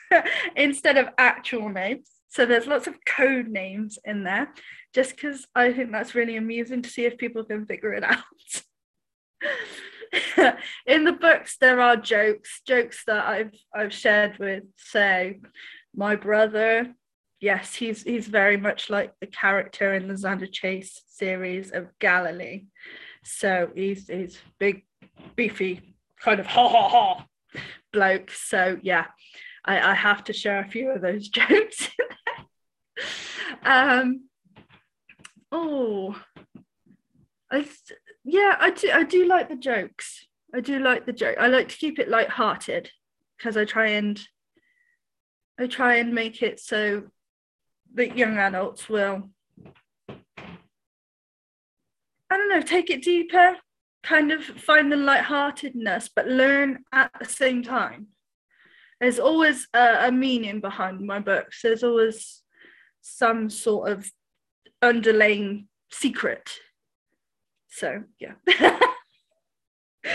instead 0.56 0.98
of 0.98 1.10
actual 1.18 1.70
names. 1.70 2.10
So 2.30 2.46
there's 2.46 2.68
lots 2.68 2.88
of 2.88 2.96
code 3.06 3.48
names 3.48 3.98
in 4.04 4.24
there, 4.24 4.54
just 4.94 5.15
because 5.15 5.48
I 5.56 5.72
think 5.74 5.92
that's 5.92 6.15
really 6.15 6.36
amusing 6.36 6.82
to 6.82 6.89
see 6.89 7.06
if 7.06 7.18
people 7.18 7.44
can 7.46 7.65
figure 7.65 7.94
it 7.94 8.04
out. 8.04 8.24
in 10.86 11.04
the 11.04 11.12
books 11.12 11.58
there 11.60 11.82
are 11.82 11.98
jokes 11.98 12.62
jokes 12.65 13.04
that 13.06 13.25
i've 13.25 13.54
i've 13.74 13.94
shared 13.94 14.38
with 14.39 14.63
say 14.77 15.39
my 15.96 16.15
brother 16.15 16.94
yes 17.42 17.75
he's 17.75 18.04
he's 18.04 18.27
very 18.27 18.56
much 18.56 18.89
like 18.89 19.13
the 19.20 19.27
character 19.27 19.94
in 19.94 20.08
the 20.08 20.13
xander 20.13 20.51
chase 20.51 21.01
series 21.08 21.72
of 21.72 21.88
galilee 22.00 22.63
so 23.25 23.70
he's 23.75 24.08
he's 24.08 24.39
big 24.60 24.86
beefy 25.36 25.96
kind 26.20 26.39
of 26.39 26.46
ha 26.46 26.67
ha 26.67 26.88
ha 26.89 27.25
bloke 27.91 28.32
so 28.32 28.77
yeah 28.82 29.05
i 29.65 29.91
i 29.91 29.94
have 29.94 30.24
to 30.24 30.34
share 30.34 30.60
a 30.60 30.67
few 30.67 30.89
of 30.89 31.01
those 31.01 31.27
jokes 31.39 31.89
um 33.63 34.22
oh 35.51 36.15
I 37.51 37.65
yeah, 38.24 38.55
I 38.60 38.72
do. 38.72 38.89
I 38.91 39.03
do 39.03 39.25
like 39.27 39.50
the 39.50 39.55
jokes. 39.55 40.25
I 40.53 40.60
do 40.60 40.79
like 40.79 41.05
the 41.05 41.13
joke. 41.13 41.38
I 41.39 41.48
like 41.48 41.70
to 41.70 41.77
keep 41.77 42.00
it 42.00 42.10
light-hearted 42.10 42.89
because 43.38 43.55
I 43.55 43.65
try 43.65 43.89
and 43.89 44.20
I 45.60 45.67
try 45.67 45.96
and 45.96 46.13
make 46.13 46.41
it 46.41 46.60
so 46.60 47.03
that 47.94 48.17
young 48.17 48.38
adults 48.38 48.89
will 48.89 49.29
I 52.29 52.38
don't 52.38 52.50
know, 52.50 52.62
take 52.62 52.89
it 52.89 53.03
deeper, 53.03 53.58
kind 54.03 54.32
of 54.32 54.44
find 54.44 54.91
the 54.91 54.98
light-heartedness, 54.98 56.10
but 56.15 56.27
learn 56.27 56.84
at 56.91 57.12
the 57.20 57.25
same 57.25 57.63
time. 57.63 58.08
There's 59.00 59.20
always 59.20 59.67
a, 59.74 60.08
a 60.08 60.12
meaning 60.12 60.62
behind 60.62 61.01
my 61.01 61.20
books. 61.20 61.62
There's 61.62 61.84
always 61.84 62.41
some 63.01 63.50
sort 63.50 63.91
of 63.91 64.10
underlying 64.82 65.67
secret 65.91 66.50
so 67.75 68.03
yeah. 68.20 68.36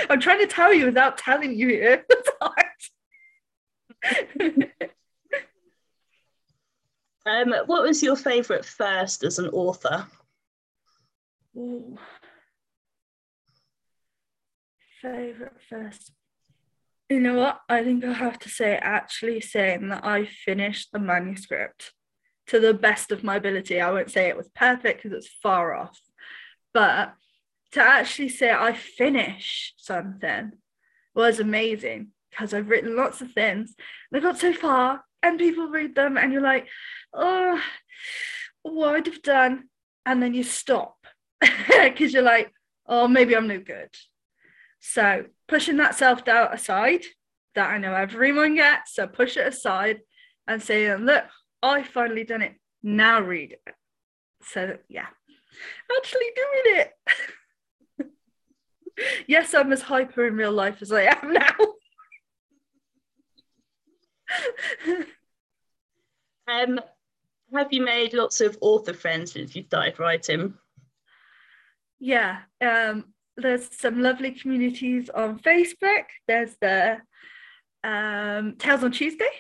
I'm 0.08 0.20
trying 0.20 0.40
to 0.40 0.46
tell 0.46 0.72
you 0.72 0.86
without 0.86 1.18
telling 1.18 1.54
you 1.54 1.68
here. 1.68 2.06
um, 7.26 7.52
what 7.66 7.82
was 7.82 8.02
your 8.02 8.16
favourite 8.16 8.64
first 8.64 9.24
as 9.24 9.38
an 9.38 9.50
author? 9.50 10.06
Ooh. 11.56 11.98
Favorite 15.02 15.56
first. 15.68 16.12
You 17.08 17.20
know 17.20 17.34
what? 17.34 17.60
I 17.68 17.82
think 17.82 18.04
I 18.04 18.12
have 18.12 18.38
to 18.40 18.48
say, 18.48 18.76
actually, 18.76 19.40
saying 19.40 19.88
that 19.88 20.04
I 20.04 20.26
finished 20.26 20.92
the 20.92 21.00
manuscript 21.00 21.92
to 22.46 22.60
the 22.60 22.74
best 22.74 23.10
of 23.10 23.24
my 23.24 23.36
ability. 23.36 23.80
I 23.80 23.90
won't 23.90 24.10
say 24.10 24.28
it 24.28 24.36
was 24.36 24.48
perfect 24.54 25.02
because 25.02 25.16
it's 25.16 25.34
far 25.42 25.74
off, 25.74 25.98
but 26.72 27.14
to 27.72 27.80
actually 27.80 28.28
say 28.28 28.50
I 28.50 28.72
finished 28.72 29.84
something 29.84 30.52
was 31.14 31.40
amazing 31.40 32.08
because 32.30 32.54
I've 32.54 32.68
written 32.68 32.96
lots 32.96 33.20
of 33.20 33.32
things. 33.32 33.74
They 34.12 34.20
got 34.20 34.38
so 34.38 34.52
far, 34.52 35.04
and 35.22 35.38
people 35.38 35.68
read 35.68 35.94
them, 35.94 36.16
and 36.16 36.32
you're 36.32 36.42
like, 36.42 36.68
oh, 37.12 37.60
what 38.62 38.94
I'd 38.94 39.06
have 39.06 39.22
done. 39.22 39.64
And 40.06 40.22
then 40.22 40.34
you 40.34 40.44
stop 40.44 40.99
because 41.68 42.12
you're 42.12 42.22
like, 42.22 42.52
oh, 42.86 43.08
maybe 43.08 43.36
I'm 43.36 43.46
no 43.46 43.58
good. 43.58 43.90
So 44.80 45.24
pushing 45.48 45.76
that 45.78 45.94
self 45.94 46.24
doubt 46.24 46.54
aside, 46.54 47.04
that 47.54 47.70
I 47.70 47.78
know 47.78 47.94
everyone 47.94 48.54
gets, 48.54 48.94
so 48.94 49.06
push 49.06 49.36
it 49.36 49.46
aside 49.46 50.00
and 50.46 50.62
say, 50.62 50.94
look, 50.96 51.24
I 51.62 51.82
finally 51.82 52.24
done 52.24 52.42
it. 52.42 52.54
Now 52.82 53.20
read 53.20 53.52
it. 53.52 53.74
So 54.42 54.78
yeah, 54.88 55.06
actually 55.96 56.30
doing 56.36 56.80
it. 56.80 56.92
yes, 59.26 59.54
I'm 59.54 59.72
as 59.72 59.82
hyper 59.82 60.26
in 60.26 60.36
real 60.36 60.52
life 60.52 60.80
as 60.80 60.92
I 60.92 61.02
am 61.02 61.32
now. 61.32 61.56
um, 66.48 66.80
have 67.52 67.72
you 67.72 67.82
made 67.82 68.14
lots 68.14 68.40
of 68.40 68.56
author 68.60 68.94
friends 68.94 69.32
since 69.32 69.54
you 69.54 69.64
started 69.64 69.98
writing? 69.98 70.54
Yeah, 72.00 72.38
um, 72.60 73.04
there's 73.36 73.68
some 73.78 74.00
lovely 74.00 74.32
communities 74.32 75.10
on 75.10 75.38
Facebook. 75.38 76.04
There's 76.26 76.56
the 76.60 76.98
um, 77.84 78.56
Tales 78.56 78.82
on 78.82 78.90
Tuesday. 78.90 79.30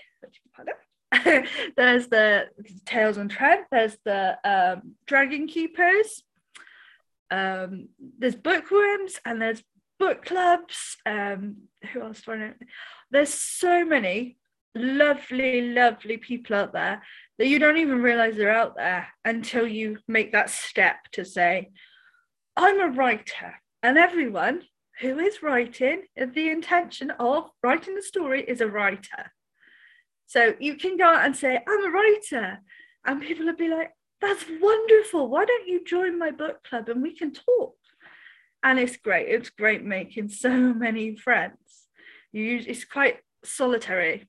there's 1.76 2.06
the 2.08 2.48
Tales 2.84 3.18
on 3.18 3.28
Trent. 3.28 3.66
There's 3.72 3.96
the 4.04 4.38
um, 4.44 4.94
Dragon 5.06 5.46
Keepers 5.48 6.22
um, 7.30 7.88
there's 8.18 8.34
bookworms 8.34 9.18
and 9.24 9.40
there's 9.40 9.62
book 9.98 10.24
clubs. 10.24 10.96
Um, 11.06 11.56
who 11.92 12.02
else 12.02 12.22
do 12.22 12.32
I 12.32 12.36
know? 12.36 12.52
There's 13.10 13.32
so 13.32 13.84
many 13.84 14.38
lovely, 14.74 15.72
lovely 15.72 16.16
people 16.16 16.56
out 16.56 16.72
there 16.72 17.02
that 17.38 17.46
you 17.46 17.58
don't 17.58 17.78
even 17.78 18.02
realize 18.02 18.36
they're 18.36 18.50
out 18.50 18.76
there 18.76 19.08
until 19.24 19.66
you 19.66 19.98
make 20.08 20.32
that 20.32 20.50
step 20.50 20.96
to 21.12 21.24
say, 21.24 21.70
I'm 22.56 22.80
a 22.80 22.88
writer. 22.88 23.54
And 23.82 23.96
everyone 23.96 24.62
who 25.00 25.18
is 25.18 25.42
writing, 25.42 26.02
the 26.16 26.50
intention 26.50 27.10
of 27.12 27.50
writing 27.62 27.94
the 27.94 28.02
story 28.02 28.44
is 28.46 28.60
a 28.60 28.66
writer. 28.68 29.32
So 30.26 30.54
you 30.60 30.76
can 30.76 30.96
go 30.96 31.04
out 31.04 31.24
and 31.24 31.36
say, 31.36 31.58
I'm 31.66 31.84
a 31.84 31.90
writer. 31.90 32.60
And 33.04 33.22
people 33.22 33.46
will 33.46 33.56
be 33.56 33.68
like, 33.68 33.90
that's 34.20 34.44
wonderful. 34.60 35.28
Why 35.28 35.44
don't 35.44 35.66
you 35.66 35.84
join 35.84 36.18
my 36.18 36.30
book 36.30 36.62
club 36.62 36.88
and 36.88 37.02
we 37.02 37.16
can 37.16 37.32
talk? 37.32 37.74
And 38.62 38.78
it's 38.78 38.96
great. 38.96 39.28
It's 39.28 39.50
great 39.50 39.82
making 39.82 40.28
so 40.44 40.50
many 40.50 41.16
friends. 41.16 41.56
You 42.32 42.62
it's 42.66 42.84
quite 42.84 43.18
solitary. 43.42 44.28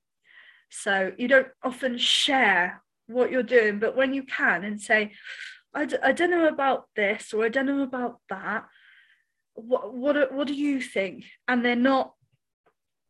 So 0.69 1.12
you 1.17 1.27
don't 1.27 1.49
often 1.63 1.97
share 1.97 2.81
what 3.07 3.29
you're 3.29 3.43
doing, 3.43 3.79
but 3.79 3.95
when 3.95 4.13
you 4.13 4.23
can 4.23 4.63
and 4.63 4.79
say, 4.79 5.12
I 5.73 5.86
d- 5.86 5.97
I 6.03 6.12
don't 6.12 6.31
know 6.31 6.47
about 6.47 6.86
this 6.95 7.34
or 7.34 7.45
I 7.45 7.49
don't 7.49 7.65
know 7.65 7.84
about 7.84 8.19
that, 8.29 8.65
what 9.53 9.93
what 9.93 10.34
what 10.34 10.47
do 10.47 10.53
you 10.53 10.81
think? 10.81 11.25
And 11.47 11.63
they're 11.63 11.75
not 11.75 12.13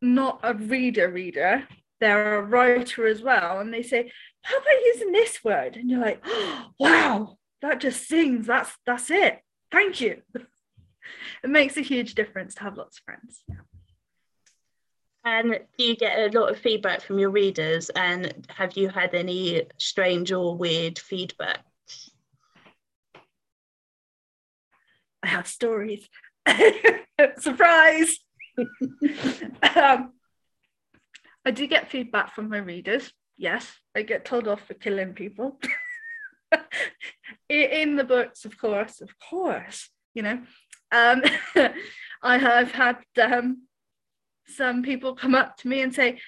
not 0.00 0.40
a 0.42 0.54
reader 0.54 1.08
reader, 1.08 1.66
they're 2.00 2.38
a 2.38 2.42
writer 2.42 3.06
as 3.06 3.22
well. 3.22 3.60
And 3.60 3.72
they 3.72 3.82
say, 3.82 4.10
how 4.42 4.56
about 4.56 4.86
using 4.86 5.12
this 5.12 5.42
word? 5.44 5.76
And 5.76 5.90
you're 5.90 6.00
like, 6.00 6.20
oh, 6.24 6.66
wow, 6.78 7.38
that 7.62 7.80
just 7.80 8.08
sings. 8.08 8.46
That's 8.46 8.72
that's 8.86 9.10
it. 9.10 9.40
Thank 9.70 10.00
you. 10.00 10.22
it 10.34 11.50
makes 11.50 11.76
a 11.76 11.82
huge 11.82 12.14
difference 12.14 12.54
to 12.56 12.62
have 12.62 12.76
lots 12.76 12.98
of 12.98 13.04
friends. 13.04 13.42
Yeah. 13.48 13.56
And 15.24 15.60
do 15.78 15.84
you 15.84 15.94
get 15.94 16.18
a 16.18 16.36
lot 16.36 16.50
of 16.50 16.58
feedback 16.58 17.00
from 17.00 17.20
your 17.20 17.30
readers? 17.30 17.90
And 17.90 18.44
have 18.48 18.76
you 18.76 18.88
had 18.88 19.14
any 19.14 19.66
strange 19.78 20.32
or 20.32 20.56
weird 20.56 20.98
feedback? 20.98 21.60
I 25.22 25.28
have 25.28 25.46
stories. 25.46 26.08
Surprise! 27.38 28.16
um, 28.58 30.12
I 31.44 31.50
do 31.50 31.66
get 31.66 31.90
feedback 31.90 32.34
from 32.34 32.48
my 32.48 32.58
readers. 32.58 33.12
Yes, 33.36 33.72
I 33.96 34.02
get 34.02 34.24
told 34.24 34.48
off 34.48 34.66
for 34.66 34.74
killing 34.74 35.14
people. 35.14 35.58
in 37.48 37.96
the 37.96 38.04
books, 38.04 38.44
of 38.44 38.58
course, 38.58 39.00
of 39.00 39.10
course, 39.18 39.90
you 40.14 40.22
know. 40.22 40.42
Um, 40.90 41.22
I 42.22 42.38
have 42.38 42.72
had 42.72 42.98
um, 43.20 43.62
some 44.46 44.82
people 44.82 45.14
come 45.14 45.34
up 45.34 45.56
to 45.58 45.68
me 45.68 45.80
and 45.80 45.94
say, 45.94 46.20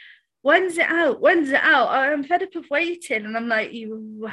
When's 0.42 0.76
it 0.76 0.88
out? 0.88 1.20
When's 1.20 1.50
it 1.50 1.60
out? 1.62 1.88
I'm 1.88 2.22
fed 2.22 2.42
up 2.42 2.54
of 2.54 2.68
waiting. 2.70 3.24
And 3.24 3.36
I'm 3.36 3.48
like, 3.48 3.72
You 3.72 4.30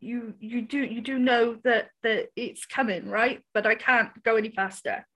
you 0.00 0.34
you 0.40 0.62
do 0.62 0.78
you 0.78 1.00
do 1.00 1.18
know 1.18 1.56
that 1.64 1.88
that 2.02 2.28
it's 2.36 2.66
coming, 2.66 3.08
right? 3.08 3.42
But 3.54 3.66
I 3.66 3.74
can't 3.74 4.10
go 4.22 4.36
any 4.36 4.50
faster. 4.50 5.06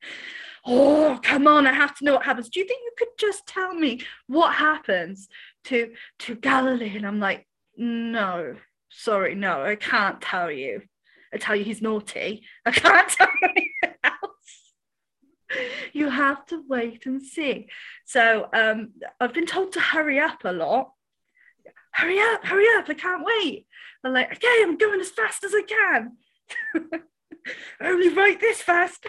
oh, 0.66 1.18
come 1.22 1.46
on, 1.46 1.66
I 1.66 1.72
have 1.72 1.96
to 1.96 2.04
know 2.04 2.14
what 2.14 2.24
happens. 2.24 2.48
Do 2.48 2.60
you 2.60 2.66
think 2.66 2.80
you 2.84 2.92
could 2.96 3.18
just 3.18 3.46
tell 3.46 3.74
me 3.74 4.02
what 4.26 4.54
happens 4.54 5.28
to 5.64 5.92
to 6.20 6.34
Galilee? 6.34 6.96
And 6.96 7.06
I'm 7.06 7.20
like, 7.20 7.46
no, 7.76 8.56
sorry, 8.90 9.34
no, 9.34 9.62
I 9.62 9.76
can't 9.76 10.20
tell 10.20 10.50
you. 10.50 10.82
I 11.32 11.36
tell 11.36 11.56
you 11.56 11.64
he's 11.64 11.82
naughty. 11.82 12.44
I 12.64 12.70
can't 12.70 13.08
tell 13.18 13.28
you 13.56 13.90
else. 14.02 14.72
You 15.92 16.10
have 16.10 16.44
to 16.46 16.62
wait 16.68 17.06
and 17.06 17.22
see. 17.22 17.68
So 18.06 18.48
um, 18.54 18.92
I've 19.20 19.34
been 19.34 19.46
told 19.46 19.72
to 19.72 19.80
hurry 19.80 20.18
up 20.18 20.44
a 20.44 20.52
lot. 20.52 20.92
Hurry 21.98 22.20
up, 22.20 22.44
hurry 22.44 22.64
up, 22.76 22.88
I 22.88 22.94
can't 22.94 23.24
wait. 23.24 23.66
I'm 24.04 24.12
like, 24.12 24.30
okay, 24.30 24.62
I'm 24.62 24.78
going 24.78 25.00
as 25.00 25.10
fast 25.10 25.42
as 25.42 25.52
I 25.52 25.62
can. 25.62 26.12
I 27.80 27.88
only 27.88 28.10
write 28.10 28.38
this 28.38 28.62
fast. 28.62 29.04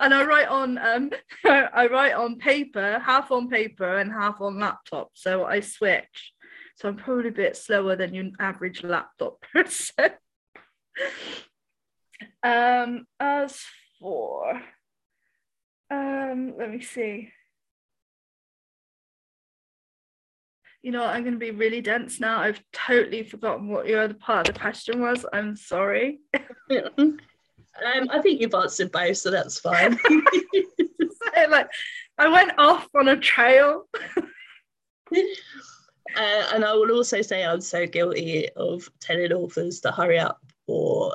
And 0.00 0.12
I 0.12 0.24
write 0.24 0.48
on 0.48 0.78
um, 0.78 1.10
I 1.44 1.86
write 1.86 2.14
on 2.14 2.38
paper, 2.38 2.98
half 2.98 3.30
on 3.30 3.48
paper 3.48 3.98
and 3.98 4.10
half 4.10 4.40
on 4.40 4.58
laptop. 4.58 5.10
So 5.14 5.44
I 5.44 5.60
switch. 5.60 6.32
So 6.74 6.88
I'm 6.88 6.96
probably 6.96 7.28
a 7.28 7.32
bit 7.32 7.56
slower 7.56 7.94
than 7.94 8.14
your 8.14 8.30
average 8.40 8.82
laptop 8.82 9.40
person. 9.52 10.10
um, 12.42 13.06
as 13.20 13.60
for 14.00 14.60
um, 15.88 16.54
let 16.58 16.68
me 16.68 16.80
see. 16.80 17.30
You 20.82 20.92
know, 20.92 21.04
I'm 21.04 21.22
going 21.22 21.34
to 21.34 21.38
be 21.38 21.50
really 21.50 21.80
dense 21.80 22.20
now. 22.20 22.40
I've 22.40 22.62
totally 22.72 23.24
forgotten 23.24 23.68
what 23.68 23.86
your 23.86 24.02
other 24.02 24.14
part 24.14 24.48
of 24.48 24.54
the 24.54 24.60
question 24.60 25.00
was. 25.00 25.26
I'm 25.32 25.56
sorry. 25.56 26.20
um, 26.70 27.18
I 27.82 28.20
think 28.22 28.40
you've 28.40 28.54
answered 28.54 28.92
both, 28.92 29.16
so 29.16 29.30
that's 29.30 29.58
fine. 29.58 29.98
so, 30.08 31.50
like, 31.50 31.68
I 32.16 32.28
went 32.28 32.52
off 32.58 32.88
on 32.94 33.08
a 33.08 33.16
trail. 33.16 33.88
Uh, 36.16 36.44
and 36.54 36.64
I 36.64 36.72
will 36.72 36.90
also 36.92 37.20
say 37.22 37.44
I'm 37.44 37.60
so 37.60 37.86
guilty 37.86 38.48
of 38.56 38.88
telling 39.00 39.32
authors 39.32 39.80
to 39.80 39.92
hurry 39.92 40.18
up 40.18 40.40
or, 40.66 41.14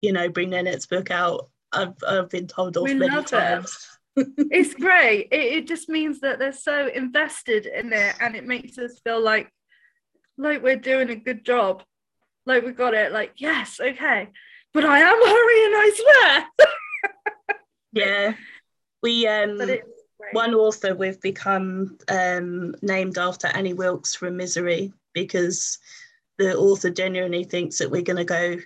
you 0.00 0.12
know, 0.12 0.28
bring 0.28 0.50
their 0.50 0.62
next 0.62 0.86
book 0.86 1.10
out. 1.10 1.50
I've, 1.72 1.94
I've 2.06 2.30
been 2.30 2.46
told 2.46 2.76
off 2.76 2.84
we 2.84 2.94
many 2.94 3.22
times. 3.24 3.66
It. 3.66 3.95
It's 4.16 4.74
great. 4.74 5.28
It, 5.30 5.58
it 5.58 5.66
just 5.66 5.88
means 5.88 6.20
that 6.20 6.38
they're 6.38 6.52
so 6.52 6.88
invested 6.88 7.66
in 7.66 7.92
it 7.92 8.16
and 8.20 8.34
it 8.34 8.44
makes 8.44 8.78
us 8.78 8.98
feel 9.04 9.20
like 9.20 9.50
like 10.38 10.62
we're 10.62 10.76
doing 10.76 11.10
a 11.10 11.16
good 11.16 11.44
job. 11.44 11.82
Like 12.44 12.64
we 12.64 12.72
got 12.72 12.94
it. 12.94 13.12
Like, 13.12 13.32
yes, 13.36 13.80
okay. 13.80 14.28
But 14.72 14.84
I 14.84 15.00
am 15.00 15.16
hurrying, 15.16 15.74
I 15.74 16.44
swear. 16.56 16.68
yeah. 17.92 18.34
We 19.02 19.26
um 19.26 19.58
one 20.32 20.54
author 20.54 20.94
we've 20.94 21.20
become 21.20 21.98
um, 22.08 22.74
named 22.82 23.18
after 23.18 23.48
Annie 23.48 23.74
Wilkes 23.74 24.14
from 24.14 24.36
Misery 24.36 24.92
because 25.12 25.78
the 26.38 26.56
author 26.56 26.90
genuinely 26.90 27.44
thinks 27.44 27.78
that 27.78 27.90
we're 27.90 28.02
going 28.02 28.16
to 28.16 28.24
go 28.24 28.56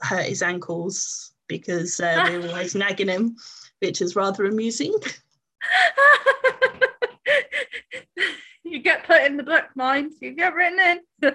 hurt 0.00 0.26
his 0.26 0.42
ankles 0.42 1.32
because 1.48 1.98
uh, 2.00 2.26
we're 2.28 2.48
always 2.48 2.74
nagging 2.74 3.08
him, 3.08 3.36
which 3.80 4.00
is 4.00 4.16
rather 4.16 4.44
amusing. 4.44 4.94
you 8.64 8.80
get 8.80 9.04
put 9.06 9.22
in 9.22 9.36
the 9.36 9.42
book, 9.42 9.66
mind. 9.74 10.12
You 10.20 10.32
get 10.32 10.54
written 10.54 11.00
in. 11.22 11.34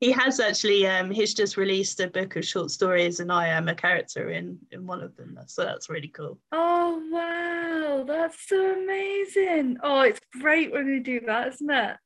he 0.00 0.10
has 0.10 0.40
actually 0.40 0.86
um 0.86 1.10
he's 1.10 1.34
just 1.34 1.56
released 1.56 2.00
a 2.00 2.08
book 2.08 2.34
of 2.36 2.44
short 2.44 2.70
stories 2.70 3.20
and 3.20 3.30
i 3.30 3.46
am 3.46 3.68
a 3.68 3.74
character 3.74 4.30
in 4.30 4.58
in 4.72 4.86
one 4.86 5.02
of 5.02 5.14
them 5.16 5.38
so 5.46 5.64
that's 5.64 5.90
really 5.90 6.08
cool 6.08 6.38
oh 6.52 7.02
wow 7.12 8.04
that's 8.04 8.48
so 8.48 8.72
amazing 8.82 9.76
oh 9.82 10.00
it's 10.00 10.20
great 10.40 10.72
when 10.72 10.86
you 10.86 11.00
do 11.00 11.20
that 11.20 11.48
isn't 11.48 11.70
it 11.70 11.96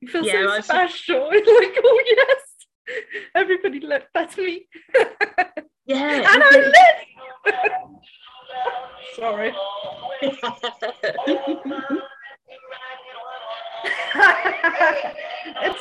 you 0.00 0.08
feel 0.08 0.24
yeah, 0.24 0.44
so 0.44 0.52
I 0.52 0.60
special 0.60 1.28
it's 1.32 1.48
like 1.48 1.82
oh 1.82 2.02
yes 2.06 3.16
everybody 3.34 3.80
look 3.80 4.02
that's 4.12 4.36
me 4.36 4.66
yeah 5.86 6.34
and 6.34 6.42
i'm 6.42 6.52
lit 6.52 7.54
sorry 9.16 9.52
it's 10.22 10.42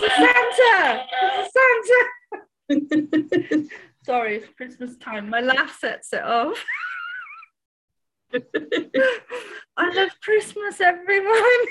a 0.02 0.10
Santa! 0.10 1.06
It's 1.22 1.40
a 1.40 1.44
Santa! 2.70 3.70
Sorry, 4.06 4.38
it's 4.38 4.48
Christmas 4.58 4.98
time. 4.98 5.30
My 5.30 5.40
laugh 5.40 5.78
sets 5.80 6.12
it 6.12 6.24
off. 6.24 6.62
I 9.78 9.94
love 9.94 10.10
Christmas, 10.22 10.82
everyone. 10.82 11.66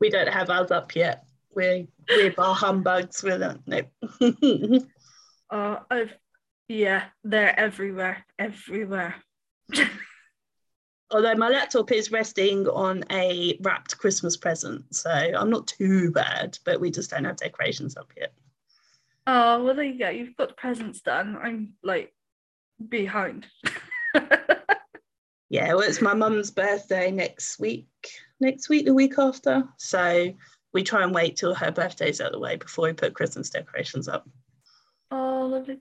we 0.00 0.10
don't 0.10 0.28
have 0.28 0.50
ours 0.50 0.70
up 0.70 0.94
yet. 0.94 1.24
We're 1.54 1.86
we're 2.08 2.32
bar 2.32 2.54
humbugs 2.54 3.22
with 3.22 3.42
it. 3.42 3.58
No. 3.66 3.80
uh, 5.50 5.80
I've 5.90 6.14
yeah, 6.68 7.06
they're 7.24 7.58
everywhere, 7.58 8.24
everywhere 8.38 9.16
although 11.10 11.34
my 11.34 11.48
laptop 11.48 11.92
is 11.92 12.12
resting 12.12 12.66
on 12.68 13.04
a 13.10 13.58
wrapped 13.62 13.96
Christmas 13.98 14.36
present, 14.36 14.94
so 14.94 15.10
I'm 15.10 15.50
not 15.50 15.66
too 15.66 16.10
bad, 16.12 16.58
but 16.64 16.80
we 16.80 16.90
just 16.90 17.10
don't 17.10 17.24
have 17.24 17.36
decorations 17.36 17.96
up 17.96 18.12
yet. 18.16 18.32
Oh, 19.26 19.62
well, 19.62 19.74
there 19.74 19.84
you 19.84 19.98
go. 19.98 20.08
You've 20.08 20.36
got 20.36 20.48
the 20.48 20.54
presents 20.54 21.00
done. 21.00 21.36
I'm 21.36 21.74
like 21.82 22.14
behind. 22.88 23.46
yeah, 25.50 25.68
well, 25.74 25.80
it's 25.80 26.00
my 26.00 26.14
mum's 26.14 26.50
birthday 26.50 27.10
next 27.10 27.58
week, 27.58 27.88
next 28.40 28.68
week, 28.68 28.86
the 28.86 28.94
week 28.94 29.18
after. 29.18 29.64
So 29.76 30.32
we 30.72 30.82
try 30.82 31.02
and 31.02 31.14
wait 31.14 31.36
till 31.36 31.54
her 31.54 31.70
birthday's 31.70 32.20
out 32.20 32.28
of 32.28 32.32
the 32.32 32.38
way 32.38 32.56
before 32.56 32.86
we 32.86 32.92
put 32.92 33.14
Christmas 33.14 33.50
decorations 33.50 34.08
up. 34.08 34.28
Oh, 35.10 35.46
lovely. 35.50 35.78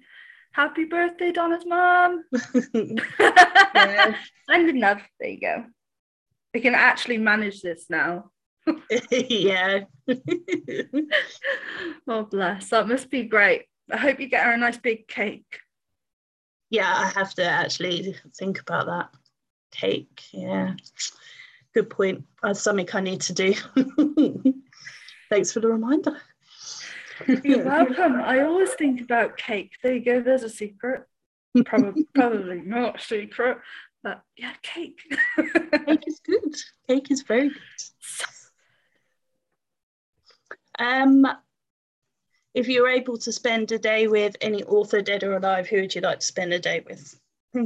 Happy 0.58 0.86
birthday, 0.86 1.32
Donna's 1.32 1.68
mom. 1.68 2.24
I'm 4.50 4.70
enough. 4.70 5.08
There 5.20 5.30
you 5.30 5.40
go. 5.40 5.66
We 6.52 6.62
can 6.62 6.74
actually 6.74 7.20
manage 7.20 7.62
this 7.62 7.86
now. 7.92 8.32
yeah. 9.12 9.82
oh, 12.08 12.24
bless. 12.24 12.70
That 12.72 12.88
must 12.88 13.12
be 13.12 13.26
great. 13.26 13.66
I 13.92 13.98
hope 13.98 14.20
you 14.20 14.28
get 14.28 14.46
her 14.46 14.54
a 14.54 14.58
nice 14.58 14.78
big 14.78 15.08
cake. 15.08 15.60
Yeah, 16.72 16.92
I 16.92 17.10
have 17.10 17.36
to 17.36 17.44
actually 17.44 18.16
think 18.40 18.60
about 18.60 18.88
that. 18.88 19.10
Cake, 19.72 20.24
yeah. 20.32 20.74
Good 21.76 21.92
point. 21.92 22.24
That's 22.42 22.62
something 22.62 22.90
I 22.92 23.02
need 23.02 23.22
to 23.22 23.34
do. 23.34 23.54
Thanks 25.30 25.52
for 25.52 25.60
the 25.60 25.68
reminder. 25.68 26.20
You're 27.44 27.64
welcome. 27.66 28.16
I 28.22 28.42
always 28.42 28.74
think 28.74 29.02
about 29.02 29.38
cake. 29.38 29.72
There 29.84 29.94
you 29.94 30.04
go. 30.04 30.22
There's 30.22 30.44
a 30.44 30.50
secret. 30.50 31.04
Probably, 31.66 32.06
probably 32.16 32.62
not 32.62 33.02
secret, 33.02 33.58
but 34.04 34.22
yeah, 34.36 34.54
cake. 34.62 35.00
cake 35.38 36.04
is 36.06 36.20
good. 36.20 36.56
Cake 36.88 37.10
is 37.10 37.24
very 37.24 37.50
good. 37.50 37.58
Um, 40.80 41.26
if 42.54 42.68
you 42.68 42.84
were 42.84 42.90
able 42.90 43.18
to 43.20 43.32
spend 43.32 43.72
a 43.72 43.80
day 43.80 44.08
with 44.08 44.36
any 44.42 44.64
author, 44.64 45.02
dead 45.02 45.24
or 45.24 45.38
alive, 45.38 45.68
who 45.68 45.82
would 45.82 45.96
you 45.96 46.02
like 46.02 46.20
to 46.20 46.26
spend 46.26 46.54
a 46.54 46.60
day 46.60 46.84
with? 46.88 47.20
Uh, 47.56 47.66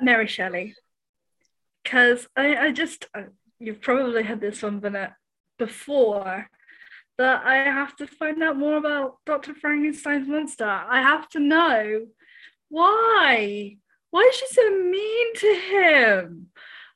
Mary 0.00 0.26
Shelley. 0.26 0.74
Because 1.82 2.26
I, 2.36 2.56
I 2.56 2.72
just, 2.72 3.06
uh, 3.14 3.22
you've 3.58 3.80
probably 3.80 4.22
had 4.22 4.40
this 4.40 4.62
one, 4.62 4.80
Bennett, 4.80 5.12
before 5.58 6.50
that 7.18 7.44
I 7.44 7.56
have 7.56 7.96
to 7.96 8.06
find 8.06 8.42
out 8.42 8.56
more 8.56 8.76
about 8.76 9.16
Dr. 9.26 9.54
Frankenstein's 9.54 10.28
monster. 10.28 10.64
I 10.64 11.02
have 11.02 11.28
to 11.30 11.40
know 11.40 12.06
why. 12.68 13.76
Why 14.10 14.20
is 14.22 14.36
she 14.36 14.46
so 14.50 14.70
mean 14.70 15.34
to 15.34 15.54
him? 15.54 16.46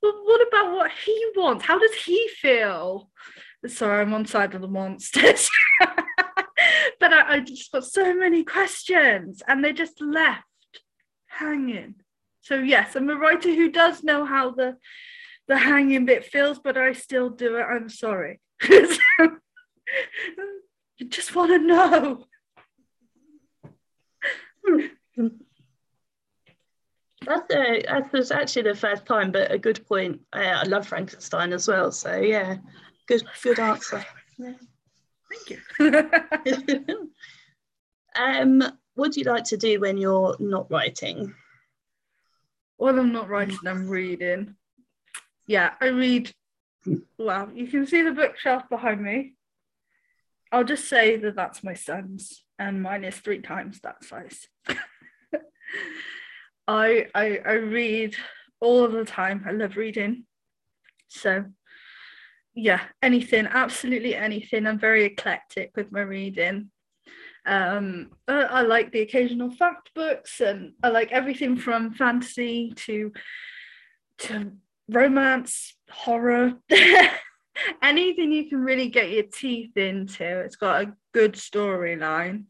Well, 0.01 0.23
what 0.25 0.47
about 0.47 0.73
what 0.73 0.91
he 1.05 1.33
wants? 1.37 1.65
How 1.65 1.79
does 1.79 1.95
he 1.95 2.29
feel? 2.29 3.11
Sorry, 3.67 4.01
I'm 4.01 4.15
on 4.15 4.27
side 4.27 4.55
of 4.55 4.61
the 4.61 4.69
monsters. 4.69 5.49
but 5.81 7.13
I, 7.13 7.35
I 7.35 7.41
just 7.41 7.71
got 7.71 7.85
so 7.85 8.15
many 8.15 8.45
questions 8.45 9.43
and 9.47 9.65
they 9.65 9.73
just 9.73 10.01
left 10.01 10.45
hanging. 11.27 11.97
So 12.41 12.57
yes, 12.57 12.97
I'm 12.97 13.11
a 13.11 13.17
writer 13.17 13.55
who 13.55 13.71
does 13.71 14.03
know 14.03 14.25
how 14.25 14.51
the 14.51 14.77
the 15.49 15.59
hanging 15.59 16.07
bit 16.07 16.25
feels, 16.25 16.61
but 16.61 16.79
I 16.79 16.93
still 16.93 17.29
do 17.29 17.57
it. 17.57 17.63
I'm 17.63 17.89
sorry. 17.89 18.41
You 20.99 21.09
just 21.09 21.35
want 21.35 21.51
to 21.51 21.59
know. 21.59 22.25
That's 27.25 27.55
a, 27.55 27.83
that's 28.13 28.31
actually 28.31 28.63
the 28.63 28.75
first 28.75 29.07
time, 29.07 29.33
but 29.33 29.53
a 29.53 29.59
good 29.59 29.87
point. 29.87 30.21
I, 30.33 30.45
I 30.45 30.63
love 30.65 30.87
Frankenstein 30.87 31.53
as 31.53 31.69
well. 31.69 31.93
So 31.93 32.17
yeah, 32.17 32.57
good 33.07 33.23
good 33.43 33.59
answer. 33.59 34.05
Yeah. 34.39 34.55
Thank 35.31 35.61
you. 35.79 37.11
um, 38.17 38.63
what 38.95 39.13
do 39.13 39.21
you 39.21 39.27
like 39.27 39.45
to 39.45 39.57
do 39.57 39.81
when 39.81 39.97
you're 39.97 40.37
not 40.39 40.71
writing? 40.71 41.35
When 42.77 42.99
I'm 42.99 43.13
not 43.13 43.29
writing, 43.29 43.59
I'm 43.67 43.89
reading. 43.89 44.57
Yeah, 45.47 45.75
I 45.81 45.87
read. 45.87 46.33
Well, 47.17 47.51
you 47.55 47.69
can 47.69 47.87
see 47.87 48.03
the 48.03 48.11
bookshelf 48.11 48.69
behind 48.69 49.01
me. 49.01 49.35
I'll 50.53 50.65
just 50.65 50.87
say 50.87 51.17
that 51.17 51.35
that's 51.35 51.65
my 51.65 51.75
son's, 51.75 52.45
and 52.59 52.83
mine 52.83 53.05
is 53.05 53.17
three 53.17 53.41
times 53.41 53.81
that 53.81 54.05
size. 54.05 54.47
I, 56.69 57.07
I 57.15 57.41
I 57.45 57.53
read 57.53 58.15
all 58.61 58.87
the 58.87 59.05
time. 59.05 59.45
I 59.49 59.53
love 59.53 59.77
reading. 59.77 60.27
So 61.09 61.47
yeah, 62.55 62.83
anything, 63.03 63.47
absolutely 63.47 64.15
anything. 64.15 64.67
I'm 64.67 64.79
very 64.79 65.05
eclectic 65.05 65.73
with 65.75 65.91
my 65.91 66.03
reading. 66.03 66.71
Um, 67.47 68.11
I, 68.29 68.43
I 68.43 68.63
like 68.63 68.93
the 68.93 69.01
occasional 69.01 69.51
fact 69.51 69.91
books, 69.95 70.41
and 70.41 70.75
I 70.83 70.89
like 70.89 71.13
everything 71.13 71.57
from 71.57 71.93
fantasy 71.95 72.73
to 72.77 73.13
to 74.19 74.53
romance, 74.89 75.75
horror, 75.91 76.55
anything 77.83 78.33
you 78.33 78.49
can 78.49 78.61
really 78.63 78.89
get 78.89 79.11
your 79.11 79.25
teeth 79.25 79.77
into. 79.77 80.41
It's 80.41 80.57
got 80.57 80.83
a 80.83 80.93
good 81.13 81.35
storyline. 81.35 82.45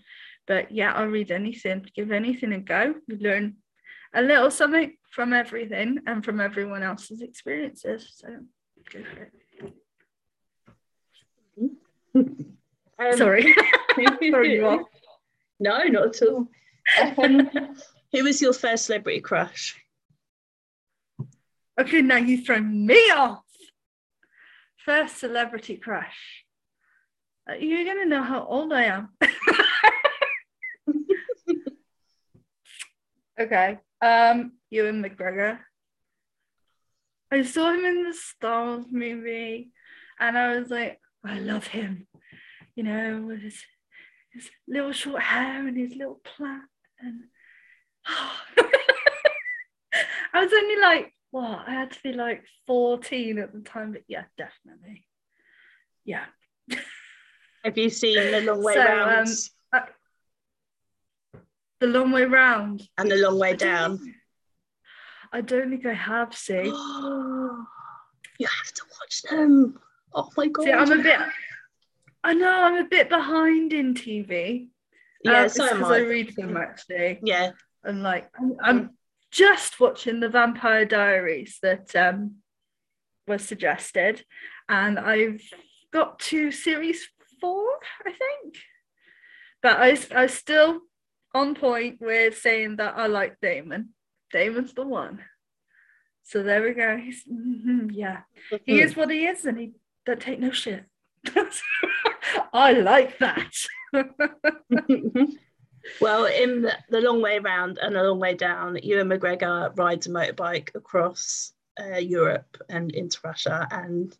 But 0.46 0.72
yeah, 0.72 0.92
I'll 0.92 1.06
read 1.06 1.30
anything, 1.30 1.86
give 1.94 2.10
anything 2.10 2.52
a 2.52 2.58
go. 2.58 2.94
You 3.06 3.16
learn 3.18 3.56
a 4.14 4.22
little 4.22 4.50
something 4.50 4.96
from 5.10 5.32
everything 5.32 5.98
and 6.06 6.24
from 6.24 6.40
everyone 6.40 6.82
else's 6.82 7.22
experiences. 7.22 8.12
So 8.16 8.28
go 8.92 9.00
for 9.14 9.22
it. 9.22 9.32
Um, 12.98 13.16
Sorry. 13.16 13.54
Sorry. 14.30 14.58
No, 14.60 14.84
not 15.58 16.22
at 16.22 16.22
all. 16.22 16.46
Um, 17.18 17.50
who 18.12 18.24
was 18.24 18.40
your 18.40 18.52
first 18.52 18.86
celebrity 18.86 19.20
crush? 19.20 19.76
Okay, 21.80 22.02
now 22.02 22.18
you 22.18 22.42
throw 22.42 22.60
me 22.60 23.10
off. 23.10 23.41
First 24.84 25.18
celebrity 25.18 25.76
crush. 25.76 26.44
Uh, 27.48 27.54
you're 27.54 27.84
gonna 27.84 28.06
know 28.06 28.22
how 28.22 28.44
old 28.44 28.72
I 28.72 28.84
am. 28.84 29.10
okay. 33.40 33.78
Um, 34.00 34.52
Ewan 34.70 35.02
McGregor. 35.02 35.58
I 37.30 37.42
saw 37.42 37.72
him 37.72 37.84
in 37.84 38.04
the 38.04 38.14
Star 38.14 38.66
Wars 38.66 38.86
movie, 38.90 39.70
and 40.18 40.36
I 40.36 40.58
was 40.58 40.68
like, 40.70 41.00
I 41.24 41.38
love 41.38 41.68
him. 41.68 42.06
You 42.74 42.82
know, 42.84 43.24
with 43.26 43.40
his 43.40 43.62
his 44.32 44.50
little 44.66 44.92
short 44.92 45.22
hair 45.22 45.66
and 45.66 45.76
his 45.76 45.94
little 45.94 46.20
plait, 46.24 46.62
and 47.00 47.24
oh. 48.08 48.40
I 50.34 50.42
was 50.42 50.52
only 50.52 50.76
like 50.80 51.12
what? 51.32 51.64
I 51.66 51.72
had 51.72 51.90
to 51.90 52.02
be 52.02 52.12
like 52.12 52.44
14 52.66 53.38
at 53.38 53.52
the 53.52 53.60
time, 53.60 53.92
but 53.92 54.02
yeah, 54.06 54.24
definitely. 54.38 55.04
Yeah. 56.04 56.24
Have 57.64 57.76
you 57.76 57.90
seen 57.90 58.30
The 58.30 58.40
Long 58.42 58.62
Way 58.62 58.74
so, 58.74 58.84
Round? 58.84 59.28
Um, 59.28 59.34
uh, 59.72 61.40
the 61.80 61.86
Long 61.88 62.12
Way 62.12 62.24
Round. 62.26 62.82
And 62.98 63.10
The 63.10 63.16
Long 63.16 63.38
Way 63.38 63.56
Down. 63.56 64.14
I 65.32 65.40
don't 65.40 65.70
think 65.70 65.86
I 65.86 65.94
have 65.94 66.34
seen. 66.34 66.66
you 66.66 68.46
have 68.46 68.74
to 68.74 68.82
watch 69.00 69.22
them. 69.28 69.78
Oh 70.14 70.28
my 70.36 70.46
god. 70.48 70.64
See, 70.64 70.72
I'm 70.72 70.92
a 70.92 71.02
bit 71.02 71.18
I 72.24 72.34
know 72.34 72.50
I'm 72.50 72.84
a 72.84 72.88
bit 72.88 73.08
behind 73.08 73.72
in 73.72 73.94
TV. 73.94 74.68
Yeah, 75.24 75.42
um, 75.42 75.48
so 75.48 75.66
am 75.66 75.84
I. 75.84 75.96
I 75.96 75.98
read 76.00 76.34
them 76.36 76.56
actually. 76.56 77.20
Yeah. 77.22 77.50
And 77.84 78.02
like 78.02 78.28
I'm, 78.38 78.56
I'm 78.62 78.90
just 79.32 79.80
watching 79.80 80.20
the 80.20 80.28
Vampire 80.28 80.84
Diaries 80.84 81.58
that 81.62 81.96
um, 81.96 82.36
was 83.26 83.42
suggested, 83.42 84.24
and 84.68 84.98
I've 84.98 85.42
got 85.92 86.18
to 86.20 86.52
series 86.52 87.08
four, 87.40 87.66
I 88.06 88.12
think. 88.12 88.56
But 89.62 89.78
I, 89.78 89.98
I 90.14 90.26
still 90.26 90.80
on 91.34 91.54
point 91.54 92.00
with 92.00 92.38
saying 92.38 92.76
that 92.76 92.94
I 92.96 93.06
like 93.06 93.40
Damon. 93.40 93.90
Damon's 94.32 94.74
the 94.74 94.86
one. 94.86 95.20
So 96.24 96.42
there 96.42 96.62
we 96.62 96.72
go. 96.72 96.96
He's 96.96 97.24
mm-hmm, 97.24 97.90
yeah, 97.90 98.20
he 98.64 98.80
is 98.80 98.96
what 98.96 99.10
he 99.10 99.26
is, 99.26 99.44
and 99.44 99.58
he 99.58 99.72
don't 100.06 100.20
take 100.20 100.40
no 100.40 100.50
shit. 100.50 100.84
I 102.52 102.72
like 102.72 103.18
that. 103.18 103.52
Well, 106.00 106.26
in 106.26 106.62
the, 106.62 106.76
the, 106.90 107.00
long 107.00 107.22
way 107.22 107.38
round 107.38 107.78
and 107.78 107.94
the 107.94 108.02
long 108.02 108.20
way 108.20 108.34
down, 108.34 108.78
Ewan 108.82 109.08
McGregor 109.08 109.76
rides 109.76 110.06
a 110.06 110.10
motorbike 110.10 110.74
across 110.74 111.52
uh, 111.80 111.96
Europe 111.96 112.56
and 112.68 112.90
into 112.92 113.18
Russia, 113.24 113.66
and 113.70 114.16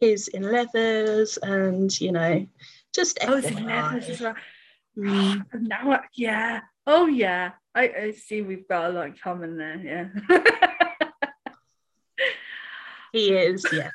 he's 0.00 0.28
in 0.28 0.50
leathers, 0.50 1.38
and 1.38 1.98
you 2.00 2.12
know, 2.12 2.46
just 2.94 3.18
oh, 3.22 3.36
it's 3.36 3.48
in 3.48 3.66
leathers 3.66 4.08
as 4.08 4.20
well. 4.20 4.34
Mm. 4.96 5.44
now, 5.54 6.00
yeah, 6.14 6.60
oh 6.86 7.06
yeah, 7.06 7.52
I, 7.74 7.88
I 7.88 8.10
see. 8.12 8.42
We've 8.42 8.68
got 8.68 8.90
a 8.90 8.92
lot 8.92 9.06
in 9.06 9.14
common 9.22 9.56
there. 9.56 10.10
Yeah, 10.30 10.40
he 13.12 13.32
is. 13.32 13.64
Yeah. 13.72 13.90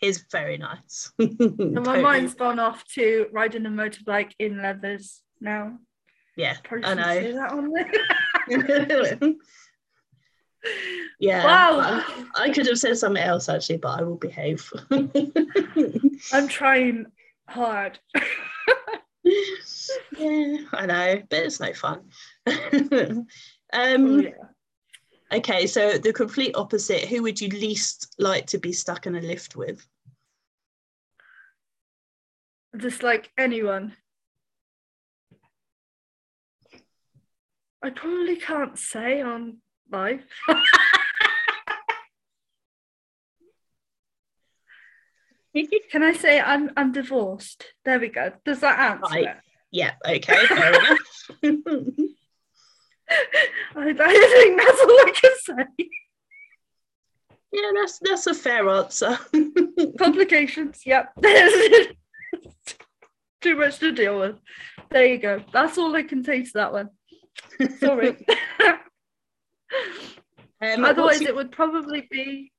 He's 0.00 0.24
very 0.30 0.58
nice. 0.58 1.10
and 1.18 1.84
my 1.84 2.00
mind's 2.00 2.34
gone 2.34 2.60
off 2.60 2.84
to 2.94 3.26
riding 3.32 3.66
a 3.66 3.68
motorbike 3.68 4.30
in 4.38 4.62
leathers 4.62 5.22
now. 5.40 5.78
Yeah, 6.38 6.56
I 6.84 6.94
know. 6.94 7.74
yeah. 11.18 11.44
Wow. 11.44 12.04
I, 12.36 12.50
could 12.50 12.68
have 12.68 12.78
said 12.78 12.96
something 12.96 13.20
else 13.20 13.48
actually, 13.48 13.78
but 13.78 13.98
I 13.98 14.04
will 14.04 14.14
behave. 14.14 14.72
I'm 16.32 16.46
trying 16.46 17.06
hard. 17.48 17.98
yeah, 20.16 20.58
I 20.72 20.86
know, 20.86 21.22
but 21.28 21.38
it's 21.40 21.58
no 21.58 21.72
fun. 21.72 22.04
um, 22.46 23.26
oh, 23.72 24.18
yeah. 24.20 24.30
Okay, 25.32 25.66
so 25.66 25.98
the 25.98 26.12
complete 26.12 26.54
opposite. 26.54 27.06
Who 27.06 27.24
would 27.24 27.40
you 27.40 27.48
least 27.48 28.14
like 28.16 28.46
to 28.46 28.58
be 28.58 28.72
stuck 28.72 29.08
in 29.08 29.16
a 29.16 29.20
lift 29.20 29.56
with? 29.56 29.84
Just 32.76 33.02
like 33.02 33.32
anyone. 33.36 33.96
I 37.82 37.90
probably 37.90 38.36
can't 38.36 38.78
say 38.78 39.20
on 39.22 39.58
live. 39.90 40.24
Can 45.90 46.02
I 46.02 46.12
say 46.12 46.40
I'm 46.40 46.70
I'm 46.76 46.92
divorced? 46.92 47.64
There 47.84 47.98
we 47.98 48.08
go. 48.08 48.32
Does 48.44 48.60
that 48.60 48.78
answer 48.78 49.12
right. 49.12 49.24
it? 49.24 49.36
Yeah. 49.70 49.92
Okay. 50.06 50.46
Fair 50.46 50.68
enough. 50.68 50.98
I, 53.76 53.88
I 53.88 53.94
think 53.94 54.60
that's 54.60 54.80
all 54.80 54.90
I 54.90 55.12
can 55.14 55.32
say. 55.38 55.88
Yeah, 57.52 57.70
that's 57.74 57.98
that's 58.00 58.26
a 58.26 58.34
fair 58.34 58.68
answer. 58.68 59.18
Complications. 59.98 60.82
Yep. 60.84 61.14
Too 63.40 63.56
much 63.56 63.78
to 63.78 63.92
deal 63.92 64.18
with. 64.20 64.36
There 64.90 65.06
you 65.06 65.18
go. 65.18 65.42
That's 65.52 65.78
all 65.78 65.94
I 65.96 66.02
can 66.02 66.24
say 66.24 66.42
to 66.42 66.50
that 66.54 66.72
one. 66.72 66.90
Sorry. 67.78 68.10
um, 70.62 70.84
Otherwise, 70.84 71.20
it 71.20 71.34
would 71.34 71.52
probably 71.52 72.06
be 72.10 72.52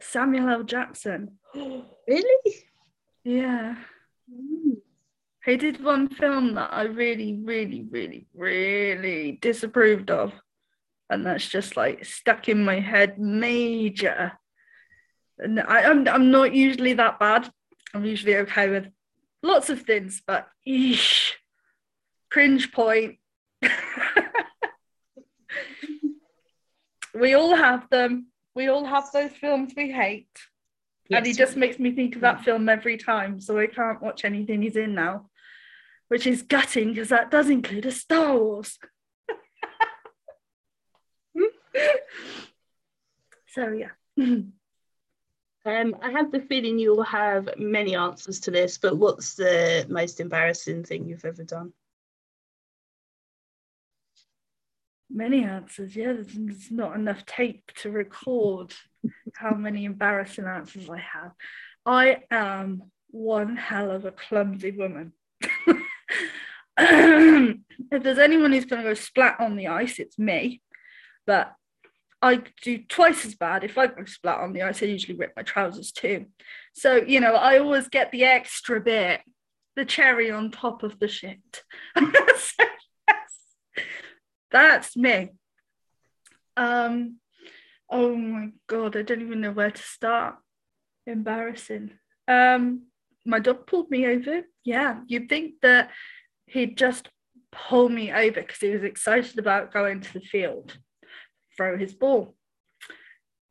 Samuel 0.00 0.48
L. 0.48 0.62
Jackson. 0.62 1.38
really? 1.54 2.54
Yeah. 3.24 3.76
Mm. 4.32 4.76
He 5.44 5.56
did 5.56 5.82
one 5.82 6.08
film 6.08 6.54
that 6.54 6.72
I 6.72 6.82
really, 6.82 7.34
really, 7.34 7.82
really, 7.82 8.26
really 8.34 9.38
disapproved 9.40 10.10
of. 10.10 10.32
And 11.08 11.24
that's 11.24 11.48
just 11.48 11.76
like 11.76 12.04
stuck 12.04 12.48
in 12.48 12.64
my 12.64 12.78
head 12.78 13.18
major. 13.18 14.32
And 15.38 15.60
I, 15.60 15.84
I'm, 15.84 16.06
I'm 16.06 16.30
not 16.30 16.54
usually 16.54 16.92
that 16.94 17.18
bad. 17.18 17.50
I'm 17.94 18.04
usually 18.04 18.36
okay 18.36 18.68
with 18.68 18.88
lots 19.42 19.70
of 19.70 19.82
things, 19.82 20.22
but 20.24 20.46
eesh, 20.68 21.32
cringe 22.30 22.70
point 22.70 23.16
we 27.14 27.34
all 27.34 27.54
have 27.54 27.88
them. 27.90 28.26
We 28.54 28.68
all 28.68 28.84
have 28.84 29.10
those 29.12 29.32
films 29.32 29.72
we 29.76 29.90
hate. 29.90 30.28
Yes. 31.08 31.18
And 31.18 31.26
he 31.26 31.32
just 31.32 31.56
makes 31.56 31.78
me 31.78 31.92
think 31.92 32.14
of 32.14 32.22
that 32.22 32.44
film 32.44 32.68
every 32.68 32.96
time. 32.96 33.40
So 33.40 33.58
I 33.58 33.66
can't 33.66 34.00
watch 34.00 34.24
anything 34.24 34.62
he's 34.62 34.76
in 34.76 34.94
now, 34.94 35.28
which 36.08 36.26
is 36.26 36.42
gutting 36.42 36.90
because 36.90 37.08
that 37.08 37.30
does 37.30 37.50
include 37.50 37.86
a 37.86 37.92
Star 37.92 38.36
Wars. 38.36 38.78
so 43.48 43.72
yeah. 43.72 43.88
Um, 45.66 45.96
I 46.00 46.10
have 46.10 46.32
the 46.32 46.40
feeling 46.40 46.78
you'll 46.78 47.02
have 47.02 47.50
many 47.58 47.94
answers 47.94 48.40
to 48.40 48.50
this, 48.50 48.78
but 48.78 48.96
what's 48.96 49.34
the 49.34 49.84
most 49.90 50.20
embarrassing 50.20 50.84
thing 50.84 51.06
you've 51.06 51.26
ever 51.26 51.44
done? 51.44 51.74
Many 55.12 55.44
answers, 55.44 55.96
yeah. 55.96 56.12
There's, 56.12 56.28
there's 56.34 56.70
not 56.70 56.94
enough 56.94 57.26
tape 57.26 57.72
to 57.78 57.90
record 57.90 58.72
how 59.34 59.54
many 59.54 59.84
embarrassing 59.84 60.46
answers 60.46 60.88
I 60.88 60.98
have. 60.98 61.32
I 61.84 62.22
am 62.30 62.84
one 63.08 63.56
hell 63.56 63.90
of 63.90 64.04
a 64.04 64.12
clumsy 64.12 64.70
woman. 64.70 65.12
if 66.78 68.02
there's 68.02 68.18
anyone 68.18 68.52
who's 68.52 68.66
going 68.66 68.82
to 68.82 68.88
go 68.88 68.94
splat 68.94 69.40
on 69.40 69.56
the 69.56 69.68
ice, 69.68 69.98
it's 69.98 70.18
me. 70.18 70.62
But 71.26 71.54
I 72.22 72.42
do 72.62 72.78
twice 72.78 73.24
as 73.24 73.34
bad. 73.34 73.64
If 73.64 73.78
I 73.78 73.86
go 73.86 74.04
splat 74.04 74.40
on 74.40 74.52
the 74.52 74.62
ice, 74.62 74.82
I 74.82 74.86
usually 74.86 75.16
rip 75.16 75.32
my 75.36 75.42
trousers 75.42 75.90
too. 75.90 76.26
So, 76.74 76.96
you 76.96 77.20
know, 77.20 77.34
I 77.34 77.58
always 77.58 77.88
get 77.88 78.12
the 78.12 78.24
extra 78.24 78.80
bit, 78.80 79.22
the 79.74 79.84
cherry 79.84 80.30
on 80.30 80.50
top 80.50 80.82
of 80.82 80.98
the 80.98 81.08
shit. 81.08 81.62
so, 81.96 82.64
that's 84.50 84.96
me. 84.96 85.30
Um, 86.56 87.16
oh 87.88 88.14
my 88.16 88.50
god, 88.66 88.96
I 88.96 89.02
don't 89.02 89.22
even 89.22 89.40
know 89.40 89.52
where 89.52 89.70
to 89.70 89.82
start. 89.82 90.36
Embarrassing. 91.06 91.92
Um, 92.28 92.82
my 93.24 93.38
dog 93.38 93.66
pulled 93.66 93.90
me 93.90 94.06
over. 94.06 94.42
Yeah, 94.64 95.00
you'd 95.06 95.28
think 95.28 95.54
that 95.62 95.90
he'd 96.46 96.76
just 96.76 97.08
pull 97.52 97.88
me 97.88 98.12
over 98.12 98.40
because 98.40 98.60
he 98.60 98.70
was 98.70 98.82
excited 98.82 99.38
about 99.38 99.72
going 99.72 100.00
to 100.00 100.12
the 100.12 100.20
field, 100.20 100.76
throw 101.56 101.76
his 101.76 101.94
ball. 101.94 102.34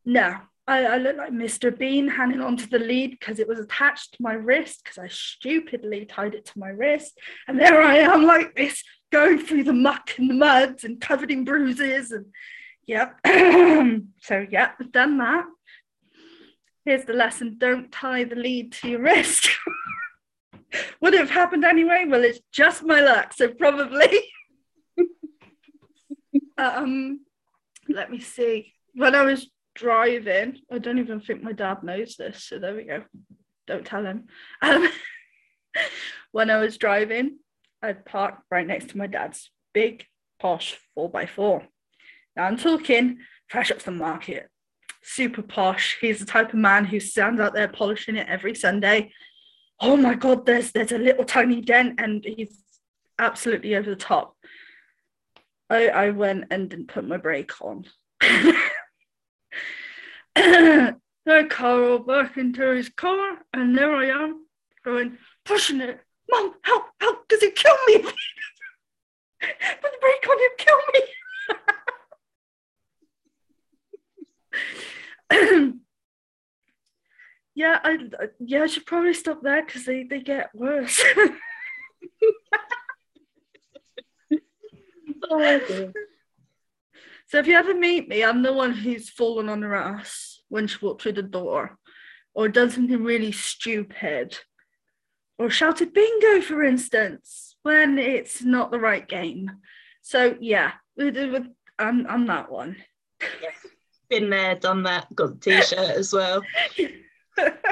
No, 0.06 0.38
I, 0.68 0.86
I 0.86 0.98
look 0.98 1.18
like 1.18 1.32
Mr. 1.32 1.76
Bean 1.76 2.08
hanging 2.08 2.42
onto 2.42 2.68
the 2.68 2.80
lead 2.80 3.12
because 3.12 3.40
it 3.40 3.48
was 3.48 3.60
attached 3.60 4.14
to 4.14 4.22
my 4.22 4.34
wrist 4.34 4.82
because 4.84 4.98
I 4.98 5.08
stupidly 5.08 6.06
tied 6.06 6.36
it 6.36 6.46
to 6.46 6.60
my 6.60 6.70
wrist. 6.70 7.18
And 7.48 7.60
there 7.60 7.82
I 7.82 7.98
am 7.98 8.26
like 8.26 8.56
this, 8.56 8.84
going 9.12 9.40
through 9.40 9.64
the 9.64 9.74
muck 9.74 10.12
and 10.18 10.30
the 10.30 10.36
muds 10.36 10.84
and 10.84 11.02
covered 11.02 11.32
in 11.32 11.44
bruises. 11.44 12.12
And 12.12 12.26
yeah, 12.86 13.12
so 14.22 14.46
yeah, 14.50 14.72
I've 14.80 14.92
done 14.92 15.18
that. 15.18 15.46
Here's 16.86 17.06
the 17.06 17.14
lesson 17.14 17.56
don't 17.58 17.92
tie 17.92 18.24
the 18.24 18.36
lead 18.36 18.72
to 18.74 18.90
your 18.90 19.02
wrist. 19.02 19.50
Would 21.02 21.14
it 21.14 21.20
have 21.20 21.30
happened 21.30 21.66
anyway? 21.66 22.06
Well, 22.08 22.24
it's 22.24 22.40
just 22.52 22.84
my 22.84 23.02
luck, 23.02 23.34
so 23.34 23.50
probably. 23.50 24.32
um, 26.58 27.22
let 27.88 28.12
me 28.12 28.20
see. 28.20 28.74
When 28.94 29.16
I 29.16 29.24
was 29.24 29.50
driving, 29.76 30.58
I 30.72 30.78
don't 30.78 31.00
even 31.00 31.22
think 31.22 31.42
my 31.42 31.54
dad 31.54 31.84
knows 31.84 32.16
this, 32.16 32.44
so 32.44 32.60
there 32.60 32.76
we 32.76 32.84
go. 32.84 33.04
Don't 33.68 33.86
tell 33.86 34.06
him. 34.06 34.28
Um, 34.62 34.90
when 36.32 36.50
I 36.50 36.58
was 36.58 36.78
driving, 36.78 37.38
I'd 37.82 38.06
parked 38.06 38.44
right 38.52 38.68
next 38.68 38.90
to 38.90 38.98
my 38.98 39.08
dad's 39.08 39.50
big 39.74 40.06
posh 40.40 40.78
4x4. 40.98 41.66
Now 42.36 42.46
I'm 42.46 42.58
talking 42.58 43.20
fresh 43.48 43.72
off 43.72 43.84
the 43.84 43.92
market, 43.92 44.50
super 45.02 45.42
posh. 45.42 45.98
He's 46.02 46.20
the 46.20 46.26
type 46.26 46.50
of 46.50 46.60
man 46.60 46.86
who 46.86 47.00
stands 47.00 47.40
out 47.40 47.54
there 47.54 47.68
polishing 47.68 48.16
it 48.16 48.28
every 48.28 48.56
Sunday 48.56 49.12
oh 49.82 49.98
my 49.98 50.16
god, 50.16 50.46
there's 50.46 50.72
there's 50.72 50.92
a 50.92 50.98
little 50.98 51.24
tiny 51.24 51.62
dent, 51.62 52.00
and 52.00 52.24
he's 52.24 52.64
absolutely 53.18 53.76
over 53.76 53.90
the 53.90 53.96
top. 53.96 54.36
I 55.70 55.90
I 55.90 56.10
went 56.12 56.46
and 56.52 56.70
didn't 56.70 56.88
put 56.88 57.08
my 57.08 57.18
brake 57.18 57.54
on. 57.62 57.86
the 60.36 61.48
car 61.50 61.84
all 61.84 62.00
back 62.00 62.38
into 62.38 62.76
his 62.76 62.90
car, 62.90 63.40
and 63.54 63.78
there 63.78 63.96
I 63.96 64.08
am 64.08 64.46
going 64.84 65.18
pushing 65.46 65.82
it. 65.82 66.02
Mom, 66.30 66.54
help, 66.64 66.84
help, 67.02 67.28
does 67.28 67.44
it 67.44 67.56
kill 67.56 67.76
me? 67.88 67.98
Put 68.02 68.14
the 69.42 69.98
brake 70.02 70.28
on, 70.30 70.38
it 70.38 70.58
kill 70.58 70.78
me. 70.94 71.02
yeah, 77.56 77.80
I 77.84 77.98
yeah, 78.40 78.64
I 78.64 78.68
should 78.68 78.86
probably 78.86 79.14
stop 79.14 79.42
there 79.42 79.66
because 79.66 79.86
they, 79.86 80.04
they 80.04 80.20
get 80.20 80.50
worse. 80.54 81.02
oh, 85.30 85.92
so 87.28 87.38
if 87.38 87.48
you 87.48 87.56
ever 87.56 87.74
meet 87.76 88.08
me, 88.10 88.24
I'm 88.24 88.42
the 88.42 88.54
one 88.54 88.74
who's 88.74 89.10
fallen 89.10 89.50
on 89.50 89.62
her 89.62 89.76
ass 89.76 90.42
when 90.50 90.68
she 90.68 90.78
walked 90.82 91.04
through 91.04 91.14
the 91.14 91.24
door, 91.24 91.78
or 92.34 92.50
done 92.50 92.72
something 92.72 93.04
really 93.04 93.32
stupid, 93.32 94.38
or 95.40 95.50
shouted 95.50 95.94
bingo, 95.94 96.42
for 96.42 96.64
instance, 96.64 97.56
when 97.64 97.98
it's 97.98 98.44
not 98.44 98.72
the 98.72 98.80
right 98.80 99.08
game. 99.08 99.50
So 100.02 100.36
yeah, 100.40 100.74
I'm 101.00 102.06
I'm 102.08 102.28
that 102.28 102.52
one. 102.52 102.76
Yeah. 103.22 103.50
Been 104.10 104.30
there, 104.30 104.56
done 104.56 104.84
that, 104.84 105.14
got 105.16 105.40
the 105.40 105.52
t-shirt 105.52 105.78
as 105.78 106.12
well. 106.12 106.42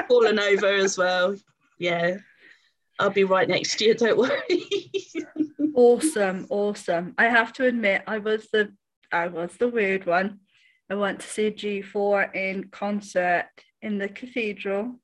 fallen 0.08 0.38
over 0.38 0.66
as 0.66 0.96
well. 0.96 1.36
Yeah, 1.78 2.16
I'll 2.98 3.10
be 3.10 3.24
right 3.24 3.48
next 3.48 3.76
to 3.76 3.86
you. 3.86 3.94
Don't 3.94 4.18
worry. 4.18 4.90
awesome, 5.74 6.46
awesome. 6.48 7.14
I 7.18 7.24
have 7.24 7.52
to 7.54 7.66
admit, 7.66 8.02
I 8.06 8.18
was 8.18 8.48
the 8.52 8.72
I 9.12 9.28
was 9.28 9.56
the 9.56 9.68
weird 9.68 10.06
one. 10.06 10.40
I 10.90 10.94
went 10.94 11.20
to 11.20 11.26
see 11.26 11.50
G4 11.50 12.34
in 12.34 12.64
concert 12.70 13.48
in 13.82 13.98
the 13.98 14.08
cathedral. 14.08 14.98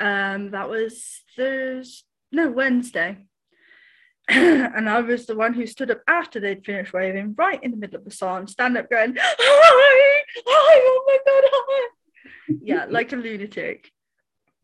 Um, 0.00 0.50
that 0.50 0.68
was 0.68 1.22
Thursday, 1.36 2.04
no 2.32 2.50
Wednesday. 2.50 3.24
and 4.28 4.88
I 4.88 5.00
was 5.00 5.26
the 5.26 5.36
one 5.36 5.52
who 5.52 5.66
stood 5.66 5.90
up 5.90 6.00
after 6.08 6.40
they'd 6.40 6.64
finished 6.64 6.92
waving, 6.92 7.34
right 7.36 7.62
in 7.62 7.70
the 7.70 7.76
middle 7.76 7.98
of 7.98 8.04
the 8.04 8.10
song, 8.10 8.46
stand 8.46 8.76
up 8.76 8.90
going, 8.90 9.16
Hi, 9.18 10.22
hi, 10.46 10.80
oh 10.80 11.04
my 11.06 11.18
god, 11.26 11.44
hi 11.52 11.88
yeah, 12.62 12.86
like 12.90 13.12
a 13.12 13.16
lunatic. 13.16 13.90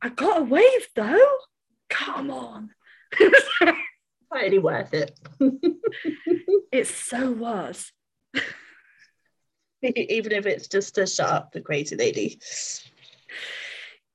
I 0.02 0.08
got 0.08 0.40
a 0.40 0.44
wave 0.44 0.88
though. 0.94 1.36
Come 1.88 2.30
on. 2.30 2.70
totally 4.32 4.58
worth 4.58 4.94
it. 4.94 5.18
it 6.72 6.86
so 6.86 7.32
was. 7.32 7.92
Even 9.82 10.32
if 10.32 10.46
it's 10.46 10.68
just 10.68 10.94
to 10.96 11.06
shut 11.06 11.28
up 11.28 11.52
the 11.52 11.60
crazy 11.60 11.96
lady. 11.96 12.38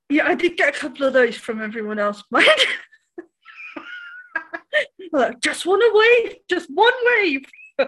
Yeah, 0.10 0.28
I 0.28 0.36
did 0.36 0.58
get 0.58 0.76
a 0.76 0.80
couple 0.80 1.06
of 1.06 1.14
those 1.14 1.36
from 1.36 1.62
everyone 1.62 2.00
else. 2.00 2.24
like, 5.12 5.42
just 5.42 5.66
one 5.66 5.82
wave, 5.82 6.36
just 6.48 6.70
one 6.70 6.94
wave 7.06 7.46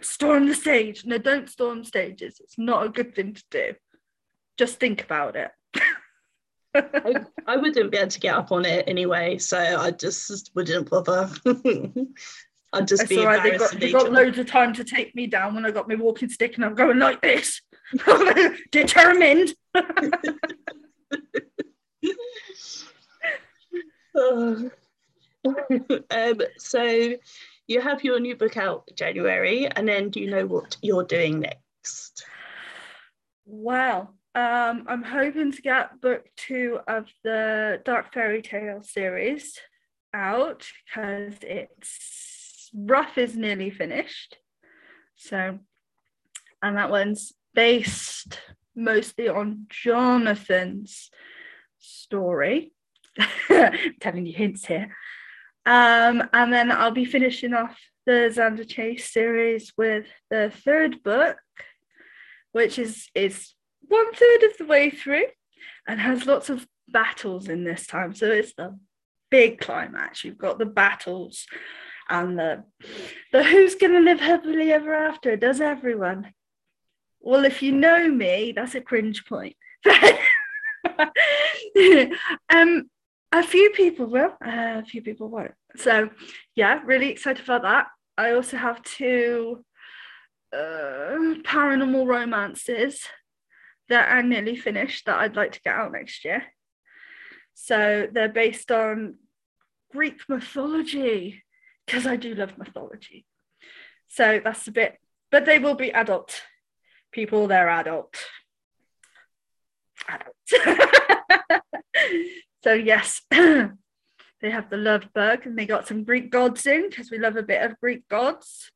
storm 0.00 0.46
the 0.46 0.54
stage. 0.54 1.04
No, 1.04 1.18
don't 1.18 1.50
storm 1.50 1.84
stages. 1.84 2.40
It's 2.40 2.58
not 2.58 2.86
a 2.86 2.88
good 2.88 3.14
thing 3.14 3.34
to 3.34 3.44
do. 3.50 3.74
Just 4.56 4.80
think 4.80 5.04
about 5.04 5.36
it. 5.36 5.50
I, 6.74 7.24
I, 7.46 7.56
wouldn't 7.56 7.92
be 7.92 7.98
able 7.98 8.10
to 8.10 8.18
get 8.18 8.34
up 8.34 8.50
on 8.50 8.64
it 8.64 8.88
anyway, 8.88 9.38
so 9.38 9.58
I 9.58 9.92
just 9.92 10.50
wouldn't 10.56 10.90
bother. 10.90 11.30
I'd 12.72 12.88
just 12.88 13.08
be 13.08 13.24
right. 13.24 13.42
They 13.42 13.56
got, 13.56 13.70
they 13.78 13.92
got 13.92 14.12
loads 14.12 14.38
of 14.38 14.46
time 14.46 14.72
to 14.74 14.82
take 14.82 15.14
me 15.14 15.28
down 15.28 15.54
when 15.54 15.64
I 15.64 15.70
got 15.70 15.88
my 15.88 15.94
walking 15.94 16.28
stick 16.28 16.56
and 16.56 16.64
I'm 16.64 16.74
going 16.74 16.98
like 16.98 17.22
this. 17.22 17.60
Determined. 18.70 19.54
um, 26.10 26.40
so 26.58 27.14
you 27.66 27.80
have 27.80 28.04
your 28.04 28.20
new 28.20 28.36
book 28.36 28.56
out 28.56 28.88
January, 28.94 29.66
and 29.66 29.88
then 29.88 30.10
do 30.10 30.20
you 30.20 30.30
know 30.30 30.46
what 30.46 30.76
you're 30.82 31.04
doing 31.04 31.40
next? 31.40 32.24
Well, 33.46 34.14
um, 34.34 34.84
I'm 34.88 35.02
hoping 35.02 35.52
to 35.52 35.62
get 35.62 36.00
book 36.00 36.24
two 36.36 36.80
of 36.88 37.06
the 37.22 37.80
Dark 37.84 38.12
Fairy 38.12 38.42
Tale 38.42 38.82
series 38.82 39.58
out 40.12 40.66
because 40.86 41.34
it's 41.42 42.70
rough 42.74 43.16
is 43.18 43.36
nearly 43.36 43.70
finished. 43.70 44.36
So, 45.16 45.58
and 46.62 46.76
that 46.76 46.90
one's 46.90 47.32
based 47.54 48.40
mostly 48.74 49.28
on 49.28 49.66
Jonathan's 49.68 51.10
story. 51.78 52.72
telling 54.00 54.26
you 54.26 54.32
hints 54.32 54.66
here. 54.66 54.94
Um, 55.66 56.22
and 56.32 56.52
then 56.52 56.70
I'll 56.70 56.90
be 56.90 57.04
finishing 57.04 57.54
off 57.54 57.78
the 58.06 58.32
Xander 58.34 58.68
Chase 58.68 59.12
series 59.12 59.72
with 59.76 60.06
the 60.30 60.52
third 60.64 61.02
book, 61.02 61.38
which 62.52 62.78
is 62.78 63.08
is 63.14 63.54
one 63.80 64.12
third 64.12 64.42
of 64.44 64.56
the 64.58 64.66
way 64.66 64.90
through 64.90 65.26
and 65.88 66.00
has 66.00 66.26
lots 66.26 66.50
of 66.50 66.66
battles 66.88 67.48
in 67.48 67.64
this 67.64 67.86
time. 67.86 68.14
So 68.14 68.30
it's 68.30 68.54
the 68.54 68.78
big 69.30 69.58
climax. 69.58 70.24
You've 70.24 70.38
got 70.38 70.58
the 70.58 70.66
battles 70.66 71.46
and 72.10 72.38
the 72.38 72.64
the 73.32 73.42
who's 73.42 73.74
gonna 73.74 74.00
live 74.00 74.20
happily 74.20 74.70
ever 74.72 74.92
after. 74.94 75.36
Does 75.36 75.60
everyone? 75.60 76.32
Well, 77.24 77.44
if 77.46 77.62
you 77.62 77.72
know 77.72 78.08
me, 78.08 78.52
that's 78.54 78.74
a 78.74 78.82
cringe 78.82 79.24
point. 79.24 79.56
um, 82.50 82.90
a 83.32 83.42
few 83.42 83.70
people 83.70 84.06
will, 84.06 84.36
uh, 84.44 84.80
a 84.80 84.84
few 84.84 85.00
people 85.00 85.28
won't. 85.28 85.54
So, 85.76 86.10
yeah, 86.54 86.82
really 86.84 87.08
excited 87.08 87.44
about 87.44 87.62
that. 87.62 87.86
I 88.18 88.32
also 88.32 88.58
have 88.58 88.82
two 88.82 89.64
uh, 90.52 91.40
paranormal 91.42 92.06
romances 92.06 93.00
that 93.88 94.12
are 94.12 94.22
nearly 94.22 94.56
finished 94.56 95.06
that 95.06 95.18
I'd 95.18 95.36
like 95.36 95.52
to 95.52 95.62
get 95.62 95.74
out 95.74 95.92
next 95.92 96.26
year. 96.26 96.44
So 97.54 98.06
they're 98.12 98.28
based 98.28 98.70
on 98.70 99.16
Greek 99.92 100.20
mythology 100.28 101.42
because 101.86 102.06
I 102.06 102.16
do 102.16 102.34
love 102.34 102.58
mythology. 102.58 103.24
So 104.08 104.40
that's 104.44 104.68
a 104.68 104.72
bit, 104.72 104.98
but 105.30 105.46
they 105.46 105.58
will 105.58 105.74
be 105.74 105.90
adult 105.90 106.42
people, 107.14 107.46
they're 107.46 107.68
adult. 107.70 108.14
Adult. 110.08 110.34
so, 112.64 112.74
yes, 112.74 113.22
they 113.30 114.50
have 114.50 114.68
the 114.68 114.76
love 114.76 115.08
bug 115.14 115.46
and 115.46 115.56
they 115.56 115.64
got 115.64 115.88
some 115.88 116.04
Greek 116.04 116.30
gods 116.30 116.66
in 116.66 116.90
because 116.90 117.10
we 117.10 117.18
love 117.18 117.36
a 117.36 117.42
bit 117.42 117.62
of 117.62 117.80
Greek 117.80 118.06
gods. 118.08 118.70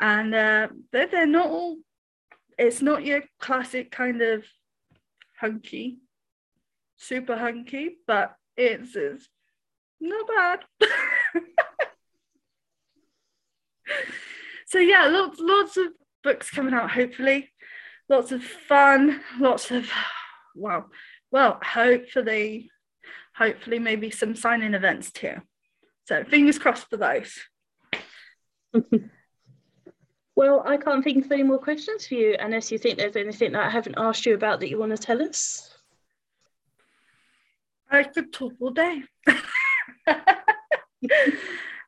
And 0.00 0.34
uh, 0.34 0.68
they're, 0.90 1.06
they're 1.06 1.26
not 1.26 1.46
all, 1.46 1.76
it's 2.58 2.82
not 2.82 3.04
your 3.04 3.22
classic 3.38 3.92
kind 3.92 4.20
of 4.22 4.44
hunky, 5.38 5.98
super 6.96 7.36
hunky, 7.36 7.98
but 8.06 8.34
it's, 8.56 8.96
it's 8.96 9.28
not 10.00 10.26
bad. 10.26 10.60
so 14.66 14.78
yeah, 14.78 15.06
lots 15.06 15.38
lots 15.38 15.76
of 15.76 15.88
books 16.22 16.50
coming 16.50 16.74
out. 16.74 16.90
Hopefully, 16.90 17.52
lots 18.08 18.32
of 18.32 18.42
fun, 18.42 19.20
lots 19.38 19.70
of 19.70 19.88
wow. 20.54 20.86
Well, 21.30 21.58
hopefully, 21.62 22.70
hopefully 23.34 23.78
maybe 23.78 24.10
some 24.10 24.36
signing 24.36 24.74
events 24.74 25.12
too. 25.12 25.36
So 26.04 26.24
fingers 26.24 26.58
crossed 26.58 26.90
for 26.90 26.96
those. 26.96 27.38
well, 30.36 30.62
I 30.66 30.76
can't 30.76 31.04
think 31.04 31.24
of 31.24 31.32
any 31.32 31.42
more 31.42 31.58
questions 31.58 32.06
for 32.06 32.14
you 32.14 32.36
unless 32.38 32.70
you 32.72 32.78
think 32.78 32.98
there's 32.98 33.16
anything 33.16 33.52
that 33.52 33.66
I 33.66 33.70
haven't 33.70 33.98
asked 33.98 34.26
you 34.26 34.34
about 34.34 34.60
that 34.60 34.68
you 34.68 34.78
want 34.78 34.92
to 34.92 34.98
tell 34.98 35.22
us. 35.22 35.68
I 37.90 38.04
could 38.04 38.32
talk 38.32 38.54
all 38.58 38.70
day. 38.70 39.02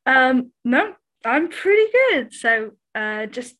um, 0.06 0.52
no, 0.64 0.94
I'm 1.24 1.48
pretty 1.48 1.90
good. 1.92 2.32
So 2.34 2.72
uh, 2.94 3.26
just, 3.26 3.56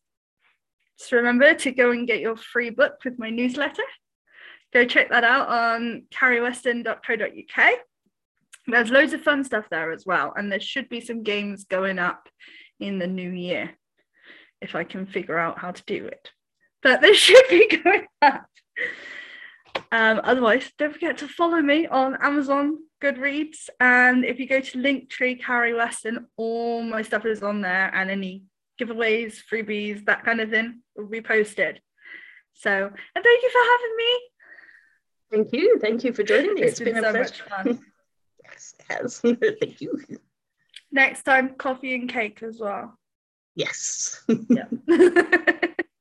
just 1.05 1.13
remember 1.13 1.53
to 1.53 1.71
go 1.71 1.91
and 1.91 2.07
get 2.07 2.21
your 2.21 2.35
free 2.35 2.71
book 2.71 2.95
with 3.05 3.19
my 3.19 3.29
newsletter. 3.29 3.83
Go 4.73 4.87
check 4.87 5.11
that 5.11 5.23
out 5.23 5.49
on 5.49 6.05
carrieweston.co.uk. 6.11 7.75
There's 8.67 8.91
loads 8.91 9.13
of 9.13 9.21
fun 9.21 9.45
stuff 9.45 9.67
there 9.71 9.93
as 9.93 10.07
well. 10.07 10.33
And 10.35 10.51
there 10.51 10.61
should 10.61 10.89
be 10.89 11.03
some 11.03 11.23
games 11.23 11.65
going 11.65 11.99
up 11.99 12.31
in 12.81 12.99
the 12.99 13.07
new 13.07 13.29
year 13.29 13.73
if 14.63 14.75
I 14.75 14.85
can 14.85 15.05
figure 15.05 15.37
out 15.37 15.59
how 15.59 15.73
to 15.73 15.83
do 15.87 16.07
it. 16.07 16.31
But 16.83 17.03
there 17.03 17.13
should 17.27 17.49
be 17.51 17.69
going 17.85 18.07
up. 18.23 18.47
Um, 19.93 20.23
otherwise, 20.25 20.73
don't 20.79 20.95
forget 20.95 21.19
to 21.19 21.29
follow 21.29 21.61
me 21.61 21.87
on 21.87 22.17
Amazon, 22.23 22.79
Goodreads, 23.03 23.69
and 23.79 24.25
if 24.25 24.39
you 24.39 24.47
go 24.47 24.61
to 24.61 24.79
Linktree, 24.79 25.43
Carrie 25.43 25.75
Weston, 25.75 26.29
all 26.39 26.83
my 26.83 27.03
stuff 27.03 27.27
is 27.27 27.43
on 27.43 27.61
there, 27.61 27.95
and 27.95 28.11
any 28.11 28.45
giveaways, 28.81 29.37
freebies, 29.51 30.05
that 30.07 30.25
kind 30.25 30.41
of 30.41 30.51
thing 30.51 30.81
will 30.97 31.07
be 31.07 31.21
posted. 31.21 31.81
So, 32.55 32.71
and 32.71 33.25
thank 33.25 33.43
you 33.43 33.51
for 33.51 33.59
having 33.73 33.97
me. 33.97 34.21
Thank 35.31 35.53
you. 35.53 35.79
Thank 35.81 36.05
you 36.05 36.13
for 36.13 36.23
joining 36.23 36.55
me. 36.55 36.63
it's, 36.63 36.81
it's 36.81 36.81
been, 36.81 36.95
been 36.95 37.03
so 37.03 37.13
much 37.13 37.43
fun. 37.43 37.81
yes, 38.45 38.75
it 38.79 38.93
has. 38.93 39.19
thank 39.61 39.81
you. 39.81 39.99
Next 40.93 41.25
time, 41.25 41.55
coffee 41.57 41.95
and 41.95 42.09
cake 42.09 42.43
as 42.43 42.61
well. 42.61 42.97
Yes. 43.57 44.23
yeah. 44.49 45.69